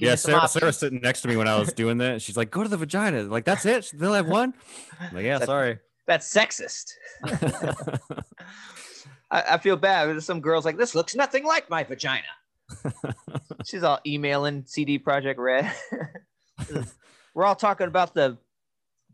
[0.02, 0.52] Yeah, Sarah, options.
[0.62, 2.22] Sarah sitting next to me when I was doing that.
[2.22, 3.91] She's like, "Go to the vagina." Like that's it.
[3.93, 4.54] They'll have one.
[4.97, 5.80] I'm like, yeah, That's- sorry.
[6.08, 6.93] That's sexist.
[9.32, 10.07] I, I feel bad.
[10.09, 12.23] There's some girls like this looks nothing like my vagina.
[13.65, 15.71] She's all emailing CD Projekt Red.
[17.34, 18.38] We're all talking about the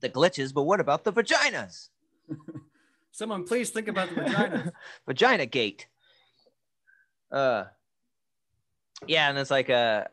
[0.02, 1.90] the glitches, but what about the vaginas?
[3.12, 4.74] Someone please think about the vagina.
[5.08, 5.88] Vagina gate.
[7.32, 7.66] Uh,
[9.08, 10.06] yeah, and it's like uh,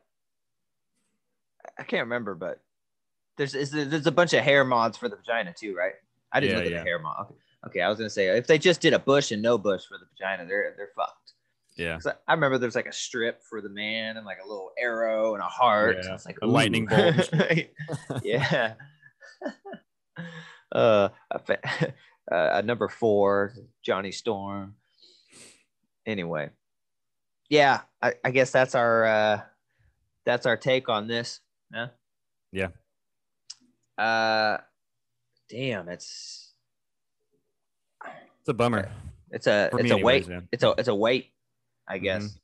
[1.79, 2.61] I can't remember, but
[3.37, 5.95] there's is there, there's a bunch of hair mods for the vagina too, right?
[6.33, 6.79] I didn't Yeah, look at yeah.
[6.79, 7.27] the hair mod.
[7.27, 7.35] Okay.
[7.67, 9.99] Okay, I was gonna say if they just did a bush and no bush for
[9.99, 11.33] the vagina, they're they're fucked.
[11.77, 11.99] Yeah.
[12.29, 15.43] I remember there's like a strip for the man and like a little arrow and
[15.43, 15.99] a heart.
[16.03, 17.31] Yeah, It's like a lightning bolt.
[18.23, 18.75] yeah.
[20.73, 21.93] uh, a,
[22.33, 24.75] uh, number four, Johnny Storm.
[26.05, 26.51] Anyway,
[27.49, 29.41] yeah, I, I guess that's our uh,
[30.27, 31.41] that's our take on this.
[31.73, 31.89] Huh?
[32.51, 32.69] Yeah.
[33.97, 34.59] Uh,
[35.49, 36.52] damn, it's
[38.43, 38.91] It's a bummer.
[39.31, 40.41] it's a For it's a anyways, wait.
[40.53, 41.31] It's a it's a wait,
[41.89, 42.25] I guess.
[42.25, 42.39] Mhm.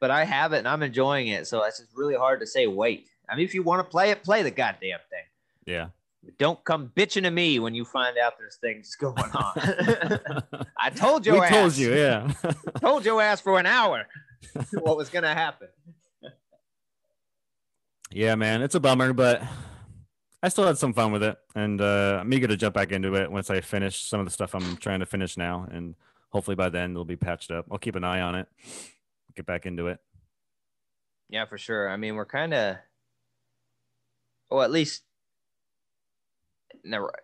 [0.00, 2.66] But I have it and I'm enjoying it, so it's just really hard to say
[2.66, 3.08] wait.
[3.28, 5.24] I mean, if you want to play it, play the goddamn thing.
[5.66, 5.88] Yeah.
[6.38, 9.52] Don't come bitching to me when you find out there's things going on.
[10.80, 11.50] I told your we ass.
[11.52, 12.32] told you, yeah.
[12.80, 14.06] Told your ass for an hour
[14.72, 15.68] what was gonna happen.
[18.10, 19.42] yeah, man, it's a bummer, but
[20.46, 23.16] I still had some fun with it, and uh, I'm eager to jump back into
[23.16, 25.96] it once I finish some of the stuff I'm trying to finish now, and
[26.28, 27.66] hopefully by then it'll be patched up.
[27.68, 28.46] I'll keep an eye on it,
[29.34, 29.98] get back into it.
[31.28, 31.90] Yeah, for sure.
[31.90, 32.76] I mean, we're kind of,
[34.48, 35.02] well, at least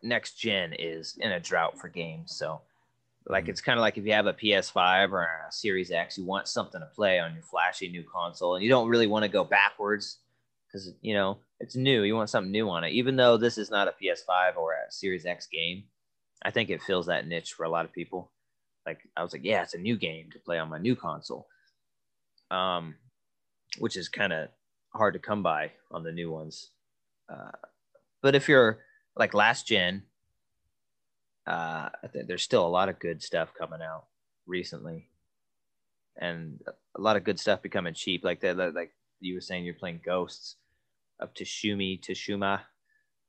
[0.03, 2.35] next gen is in a drought for games.
[2.35, 2.61] So,
[3.29, 3.51] like, Mhm.
[3.51, 6.49] it's kind of like if you have a PS5 or a Series X, you want
[6.49, 9.45] something to play on your flashy new console, and you don't really want to go
[9.45, 10.19] backwards
[10.67, 12.03] because you know it's new.
[12.03, 14.91] You want something new on it, even though this is not a PS5 or a
[14.91, 15.85] Series X game.
[16.45, 18.33] I think it fills that niche for a lot of people.
[18.85, 21.47] Like, I was like, yeah, it's a new game to play on my new console.
[22.51, 22.97] Um,
[23.79, 24.49] which is kind of
[24.93, 26.71] hard to come by on the new ones.
[27.29, 27.53] Uh,
[28.23, 28.81] but if you're
[29.17, 30.03] like last gen,
[31.47, 31.91] uh,
[32.27, 34.07] there's still a lot of good stuff coming out
[34.47, 35.09] recently,
[36.21, 36.61] and
[36.97, 38.25] a lot of good stuff becoming cheap.
[38.25, 40.57] Like that, like you were saying, you're playing Ghosts
[41.23, 42.61] of Tsushima.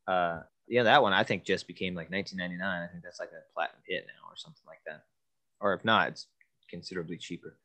[0.08, 2.62] Uh, yeah, that one I think just became like 19.99.
[2.62, 5.04] I think that's like a platinum hit now or something like that.
[5.60, 6.28] Or if not, it's
[6.70, 7.58] considerably cheaper.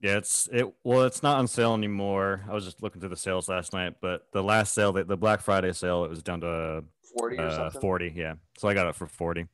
[0.00, 0.66] Yeah, it's it.
[0.84, 2.44] Well, it's not on sale anymore.
[2.48, 5.16] I was just looking through the sales last night, but the last sale, the, the
[5.16, 6.84] Black Friday sale, it was down to
[7.18, 8.12] 40 uh, forty.
[8.14, 9.46] Yeah, so I got it for forty.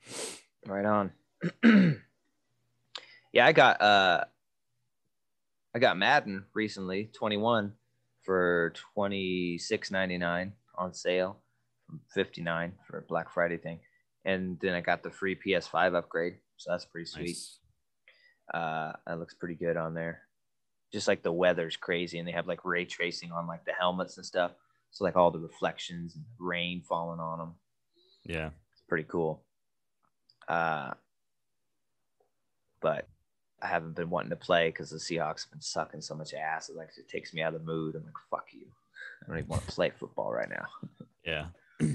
[0.66, 1.12] Right on.
[3.32, 4.24] yeah, I got uh
[5.74, 7.72] I got Madden recently, 21
[8.22, 11.38] for 26.99 on sale
[11.86, 13.80] from 59 for a Black Friday thing.
[14.24, 17.26] And then I got the free PS5 upgrade, so that's pretty sweet.
[17.26, 17.58] Nice.
[18.52, 20.22] Uh that looks pretty good on there.
[20.92, 24.16] Just like the weather's crazy and they have like ray tracing on like the helmets
[24.16, 24.52] and stuff.
[24.90, 27.54] So like all the reflections and rain falling on them.
[28.24, 29.42] Yeah, It's pretty cool.
[30.46, 30.92] Uh,
[32.80, 33.08] but
[33.62, 36.68] I haven't been wanting to play because the Seahawks have been sucking so much ass.
[36.68, 37.94] It like it takes me out of the mood.
[37.94, 38.66] I'm like, fuck you.
[39.22, 40.66] I don't even want to play football right now.
[41.24, 41.46] Yeah.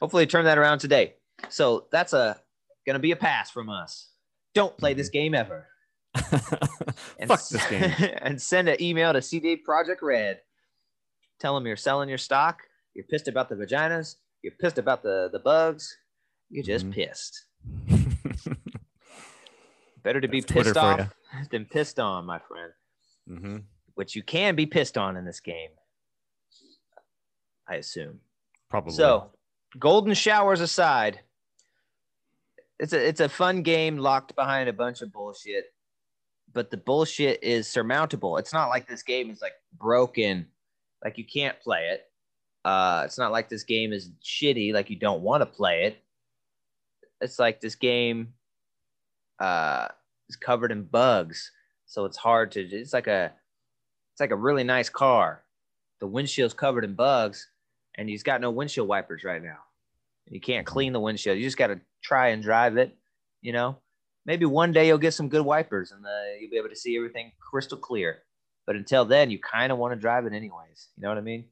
[0.00, 1.14] Hopefully, turn that around today.
[1.48, 2.38] So that's a
[2.86, 4.10] gonna be a pass from us.
[4.54, 5.66] Don't play this game ever.
[7.18, 7.92] And Fuck this game.
[8.22, 10.40] and send an email to CD Projekt Red.
[11.40, 12.58] Tell them you're selling your stock.
[12.94, 14.16] You're pissed about the vaginas.
[14.42, 15.96] You're pissed about the the bugs.
[16.50, 16.92] You're just Mhm.
[16.92, 17.44] pissed.
[20.02, 21.14] Better to be That's Twitter pissed for off
[21.50, 22.72] than pissed on, my friend.
[23.26, 23.56] hmm
[23.94, 25.70] Which you can be pissed on in this game.
[27.68, 28.20] I assume.
[28.70, 28.94] Probably.
[28.94, 29.30] So,
[29.78, 31.20] golden showers aside,
[32.78, 35.66] it's a it's a fun game locked behind a bunch of bullshit,
[36.52, 38.36] but the bullshit is surmountable.
[38.38, 40.46] It's not like this game is like broken,
[41.04, 42.04] like you can't play it.
[42.64, 45.98] Uh, it's not like this game is shitty, like you don't want to play it.
[47.20, 48.34] It's like this game
[49.38, 49.88] uh,
[50.28, 51.50] is covered in bugs,
[51.86, 52.60] so it's hard to.
[52.60, 53.32] It's like a
[54.12, 55.42] it's like a really nice car.
[56.00, 57.48] The windshield's covered in bugs,
[57.96, 59.58] and he's got no windshield wipers right now.
[60.28, 61.38] You can't clean the windshield.
[61.38, 62.96] You just got to try and drive it.
[63.40, 63.78] You know,
[64.26, 66.96] maybe one day you'll get some good wipers and uh, you'll be able to see
[66.96, 68.18] everything crystal clear.
[68.66, 70.88] But until then, you kind of want to drive it anyways.
[70.96, 71.44] You know what I mean?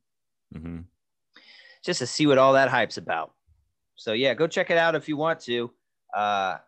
[0.54, 0.80] hmm
[1.84, 3.32] Just to see what all that hype's about.
[3.94, 5.70] So yeah, go check it out if you want to.
[6.14, 6.58] Uh,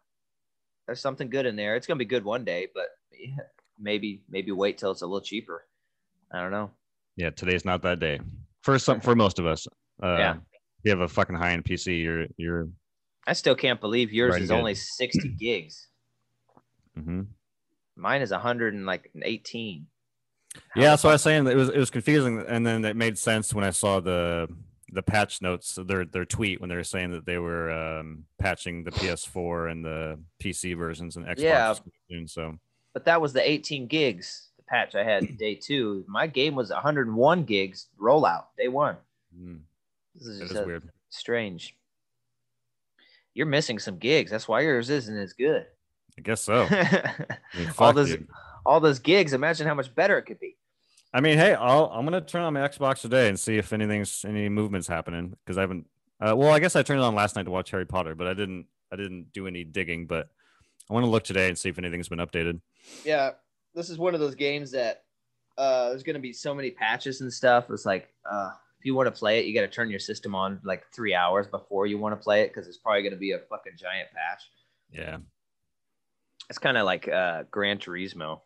[0.89, 1.77] there's something good in there.
[1.77, 2.87] It's gonna be good one day, but
[3.79, 5.67] maybe maybe wait till it's a little cheaper.
[6.33, 6.71] I don't know.
[7.17, 8.21] Yeah, today's not that day.
[8.63, 9.67] For some, for most of us.
[10.03, 10.33] Uh, Yeah.
[10.35, 12.69] If you have a fucking high end PC, you're you're.
[13.27, 14.57] I still can't believe yours is good.
[14.57, 15.89] only 60 gigs.
[16.97, 17.23] hmm
[17.95, 19.87] Mine is hundred and like 118.
[20.71, 22.83] How Yeah, the so I was saying that it was it was confusing, and then
[22.87, 24.49] it made sense when I saw the
[24.93, 28.85] the patch notes, their their tweet when they were saying that they were um, patching
[28.85, 31.75] the PS4 and the PC versions and Xbox Yeah.
[32.11, 32.29] soon.
[32.29, 32.59] So
[32.95, 36.05] but that was the 18 gigs the patch I had day two.
[36.09, 38.97] My game was 101 gigs rollout day one.
[39.39, 39.61] mm,
[40.15, 40.91] This is that just is weird.
[41.11, 41.75] strange.
[43.35, 44.31] You're missing some gigs.
[44.31, 45.67] That's why yours isn't as good.
[46.19, 46.67] I guess so.
[46.71, 47.15] I
[47.57, 48.17] mean, all those
[48.67, 49.33] all those gigs.
[49.33, 50.57] Imagine how much better it could be.
[51.19, 54.25] I mean, hey, I'll, I'm gonna turn on my Xbox today and see if anything's
[54.25, 55.89] any movements happening because I haven't.
[56.21, 58.29] Uh, well, I guess I turned it on last night to watch Harry Potter, but
[58.29, 58.67] I didn't.
[58.93, 60.07] I didn't do any digging.
[60.07, 60.29] But
[60.89, 62.61] I want to look today and see if anything's been updated.
[63.05, 63.33] Yeah,
[63.75, 65.03] this is one of those games that
[65.57, 67.69] uh, there's going to be so many patches and stuff.
[67.69, 70.37] It's like uh, if you want to play it, you got to turn your system
[70.37, 73.19] on like three hours before you want to play it because it's probably going to
[73.19, 74.43] be a fucking giant patch.
[74.93, 75.17] Yeah.
[76.49, 78.43] It's kind of like uh, Gran Turismo.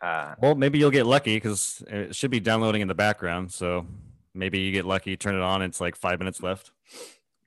[0.00, 3.52] Uh, Well, maybe you'll get lucky because it should be downloading in the background.
[3.52, 3.86] So
[4.34, 5.62] maybe you get lucky, turn it on.
[5.62, 6.70] It's like five minutes left.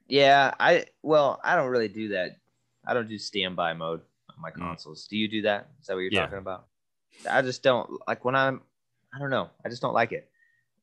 [0.08, 2.38] yeah, I well, I don't really do that.
[2.86, 4.56] I don't do standby mode on my Mm.
[4.58, 5.08] consoles.
[5.08, 5.70] Do you do that?
[5.82, 6.22] Is that what you're Yeah.
[6.22, 6.68] talking about?
[7.30, 8.62] I just don't like when I'm.
[9.16, 9.50] I don't know.
[9.66, 10.30] I just don't like it.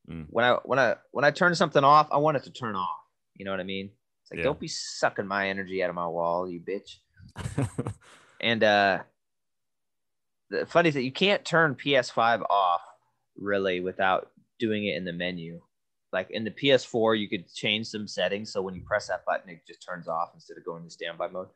[0.09, 0.25] Mm.
[0.29, 2.99] When I when I when I turn something off, I want it to turn off.
[3.35, 3.91] You know what I mean?
[4.23, 4.45] It's like Yeah.
[4.45, 6.97] don't be sucking my energy out of my wall, you bitch.
[8.41, 9.03] And uh
[10.51, 12.81] the funny thing, you can't turn PS5 off
[13.37, 14.29] really without
[14.59, 15.61] doing it in the menu.
[16.13, 19.49] Like in the PS4, you could change some settings so when you press that button,
[19.49, 21.47] it just turns off instead of going to standby mode,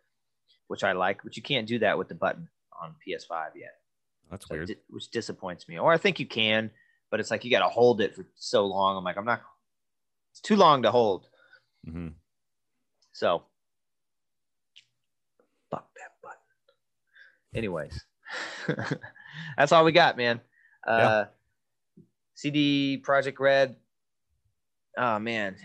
[0.68, 1.22] which I like.
[1.24, 2.48] But you can't do that with the button
[2.82, 3.74] on PS5 yet,
[4.32, 4.68] That's so weird.
[4.70, 5.78] di- which disappoints me.
[5.78, 6.72] Or I think you can,
[7.12, 8.98] but it's like you got to hold it for so long.
[8.98, 9.42] I'm like, I'm not.
[10.32, 11.28] It's too long to hold.
[11.88, 12.10] Mm-hmm.
[13.12, 13.44] So,
[15.70, 16.38] fuck that button.
[17.54, 18.04] Anyways,
[19.58, 20.42] that's all we got, man.
[20.86, 21.26] Uh,
[22.36, 23.76] CD Projekt Red.
[24.98, 25.56] Oh man,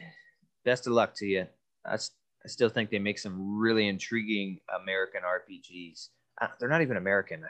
[0.64, 1.46] best of luck to you.
[1.84, 6.08] I, I still think they make some really intriguing American RPGs.
[6.40, 7.44] Uh, they're not even American.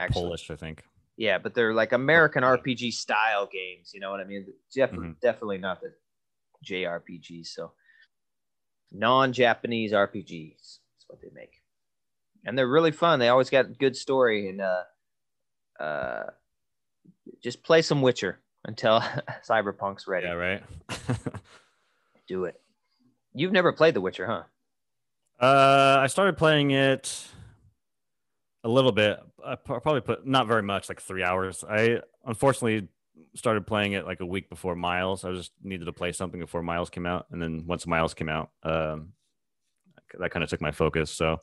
[0.00, 0.22] Actually.
[0.22, 0.82] Polish, I think.
[1.16, 3.92] Yeah, but they're like American RPG style games.
[3.94, 4.46] You know what I mean?
[4.74, 5.20] Def- Mhm.
[5.20, 5.94] Definitely not the
[6.64, 7.46] JRPGs.
[7.48, 7.72] So
[8.92, 11.62] non-Japanese RPGs is what they make,
[12.46, 13.18] and they're really fun.
[13.18, 14.82] They always got good story and uh,
[15.78, 16.22] uh,
[17.42, 19.00] just play some Witcher until
[19.46, 20.26] Cyberpunk's ready.
[20.26, 20.62] Yeah, right.
[22.28, 22.58] Do it.
[23.34, 25.44] You've never played The Witcher, huh?
[25.44, 27.26] uh, I started playing it
[28.64, 29.20] a little bit.
[29.44, 31.62] I probably put not very much, like three hours.
[31.68, 32.88] I unfortunately
[33.34, 35.24] started playing it like a week before Miles.
[35.24, 38.28] I just needed to play something before Miles came out, and then once Miles came
[38.28, 39.12] out, um,
[40.18, 41.10] that kind of took my focus.
[41.10, 41.42] So,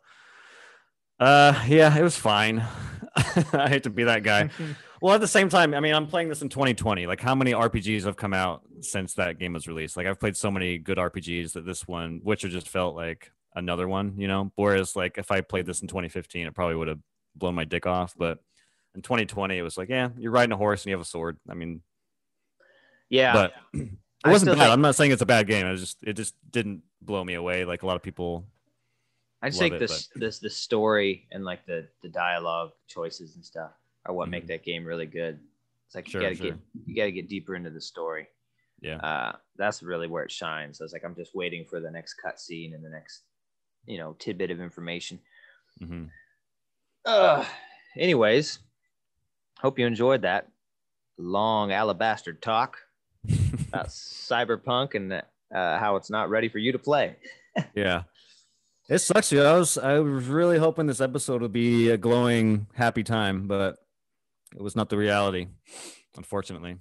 [1.20, 2.64] uh, yeah, it was fine.
[3.54, 4.50] I hate to be that guy.
[5.02, 7.08] Well, at the same time, I mean, I'm playing this in 2020.
[7.08, 9.98] Like, how many RPGs have come out since that game was released?
[9.98, 13.86] Like, I've played so many good RPGs that this one, Witcher, just felt like another
[13.86, 14.54] one, you know.
[14.56, 17.00] Whereas, like, if I played this in 2015, it probably would have
[17.36, 18.14] blown my dick off.
[18.18, 18.40] But
[18.96, 21.38] in 2020, it was like, yeah, you're riding a horse and you have a sword.
[21.50, 21.82] I mean,
[23.10, 23.34] Yeah.
[23.34, 23.90] but it
[24.24, 24.60] I wasn't bad.
[24.64, 25.66] think- I'm not saying it's a bad game.
[25.68, 28.46] It was just it just didn't blow me away like a lot of people.
[29.44, 33.36] I just Love think it, this this the story and like the the dialogue choices
[33.36, 33.72] and stuff
[34.06, 34.48] are what make Mhm.
[34.48, 35.40] that game really good.
[35.86, 36.52] It's like Sure, you gotta sure.
[36.52, 38.28] get you gotta get deeper into the story.
[38.82, 38.98] Yeah.
[38.98, 40.78] Uh, that's really where it shines.
[40.78, 43.24] So it's like I'm just waiting for the next cutscene and the next,
[43.86, 45.20] you know, tidbit of information.
[45.80, 46.06] hmm
[47.06, 47.46] Uh,
[47.98, 48.60] anyways,
[49.60, 50.50] hope you enjoyed that
[51.18, 52.78] long alabaster talk
[53.68, 55.22] about cyberpunk and uh,
[55.80, 57.18] how it's not ready for you to play.
[57.76, 58.04] yeah.
[58.90, 59.32] It sucks.
[59.32, 59.44] You.
[59.44, 63.78] I was I was really hoping this episode would be a glowing, happy time, but
[64.56, 65.48] it was not the reality,
[66.18, 66.78] unfortunately.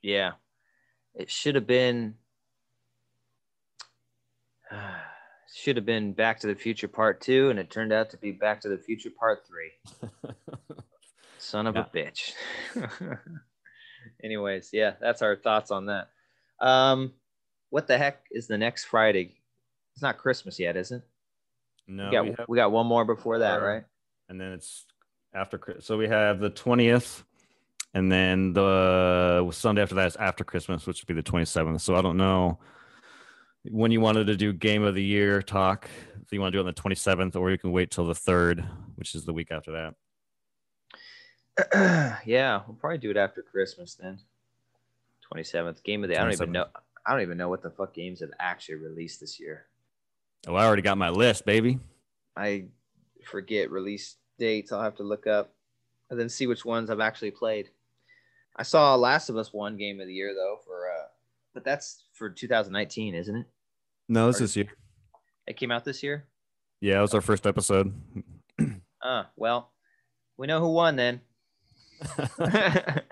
[0.00, 0.32] Yeah,
[1.14, 2.14] it should have been.
[5.54, 8.32] Should have been Back to the Future Part Two, and it turned out to be
[8.32, 9.72] Back to the Future Part Three.
[11.38, 12.32] Son of a bitch.
[14.22, 16.10] Anyways, yeah, that's our thoughts on that.
[16.60, 17.14] Um,
[17.70, 19.37] what the heck is the next Friday?
[19.98, 21.02] It's not Christmas yet, is it?
[21.88, 23.84] no, we got we we, got one more before that, right?
[24.28, 24.84] and then it's
[25.34, 27.24] after so we have the 20th
[27.94, 31.94] and then the sunday after that is after christmas which would be the 27th so
[31.94, 32.58] i don't know
[33.70, 35.88] when you wanted to do game of the year talk
[36.22, 38.14] if you want to do it on the 27th or you can wait till the
[38.14, 39.94] 3rd which is the week after that
[42.24, 44.20] yeah, we'll probably do it after Christmas then.
[45.22, 46.16] Twenty seventh game of the.
[46.16, 46.66] I don't even know.
[47.04, 49.66] I don't even know what the fuck games have actually released this year.
[50.46, 51.78] Oh i already got my list baby
[52.36, 52.66] I
[53.24, 54.70] forget release dates.
[54.70, 55.52] I'll have to look up
[56.08, 57.68] and then see which ones I've actually played.
[58.56, 61.06] I saw Last of Us won game of the year though for uh
[61.54, 63.46] but that's for 2019, isn't it?
[64.08, 64.68] no Or- this is year
[65.46, 66.26] It came out this year?
[66.80, 67.92] yeah it was our first episode
[69.02, 69.70] Uh, well,
[70.36, 71.20] we know who won then.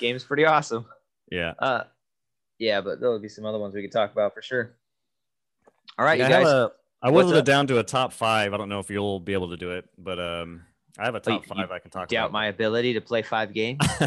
[0.00, 0.86] Game's pretty awesome.
[1.30, 1.84] yeah Uh
[2.58, 4.76] yeah, but there'll be some other ones we could talk about for sure.
[5.98, 6.52] All right, Yeah, you I, guys.
[6.52, 6.72] a-
[7.02, 9.50] I whittled it down to a top five i don't know if you'll be able
[9.50, 10.62] to do it but um
[10.98, 12.08] i have a Oh, top five i can talk about.
[12.08, 13.78] doubt about my ability to play five games.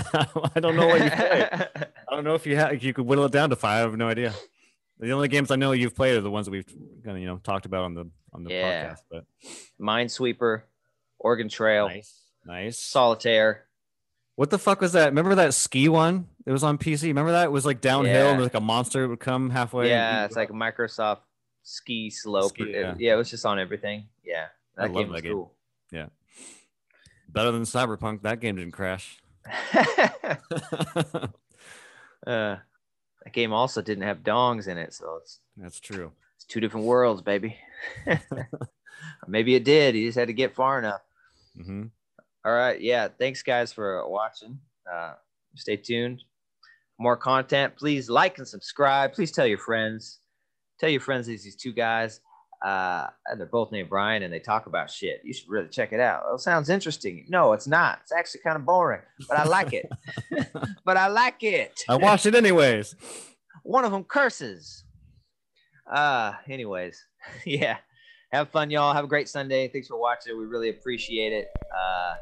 [0.53, 1.47] i don't know what you play
[2.09, 3.77] I don't know if you have you could whittle it down to five.
[3.85, 4.33] I have no idea.
[4.99, 6.65] The only games I know you've played are the ones that we've
[7.05, 8.89] kind of you know talked about on the on the Yeah.
[8.89, 8.99] podcast.
[9.11, 9.25] But
[9.79, 10.63] Minesweeper,
[11.19, 12.79] Oregon Trail, nice, nice.
[12.79, 13.65] Solitaire.
[14.35, 15.05] What the fuck was that?
[15.07, 16.27] Remember that ski one?
[16.45, 17.03] It was on PC.
[17.09, 17.45] Remember that?
[17.45, 18.31] It was like downhill Yeah.
[18.33, 19.89] and like a monster would come halfway.
[19.89, 20.49] yeah, it's like.
[20.49, 21.19] Microsoft
[21.69, 22.51] ski slope.
[22.51, 22.95] Ski, yeah.
[22.97, 23.13] yeah.
[23.13, 24.05] it was just on everything.
[24.23, 24.47] Yeah,
[24.77, 25.33] I that love game was that game.
[25.33, 25.55] cool.
[27.29, 28.23] better than Cyberpunk.
[28.23, 29.21] That game didn't crash.
[29.75, 31.29] uh,
[32.25, 36.11] that game also didn't have dongs in it, so it's That's true.
[36.35, 37.55] it's two different worlds, baby.
[39.27, 39.95] Maybe it did.
[39.95, 41.01] You just had to get far enough.
[41.55, 41.85] hmm
[42.43, 42.79] All right.
[42.81, 43.07] Yeah.
[43.17, 44.59] Thanks, guys, for watching.
[44.91, 45.13] Uh,
[45.55, 46.23] stay tuned.
[46.97, 47.75] More content.
[47.77, 49.13] Please like and subscribe.
[49.13, 50.19] Please tell your friends.
[50.79, 52.21] Tell your friends these, these two guys.
[52.63, 55.21] Uh, and they're both named Brian and they talk about shit.
[55.23, 56.23] You should really check it out.
[56.33, 57.25] It sounds interesting.
[57.29, 57.99] No, it's not.
[58.01, 59.89] It's actually kind of boring, but I like it.
[60.85, 61.79] but I like it.
[61.87, 62.95] I watched it anyways.
[63.63, 64.83] One of them curses.
[65.89, 67.01] Uh, anyways,
[67.45, 67.77] yeah.
[68.33, 68.93] Have fun, y'all.
[68.93, 69.69] Have a great Sunday.
[69.69, 70.37] Thanks for watching.
[70.37, 71.47] We really appreciate it.
[71.75, 72.15] Uh,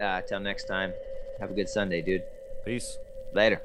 [0.00, 0.92] uh, till next time.
[1.40, 2.22] Have a good Sunday, dude.
[2.64, 2.98] Peace.
[3.34, 3.62] Later.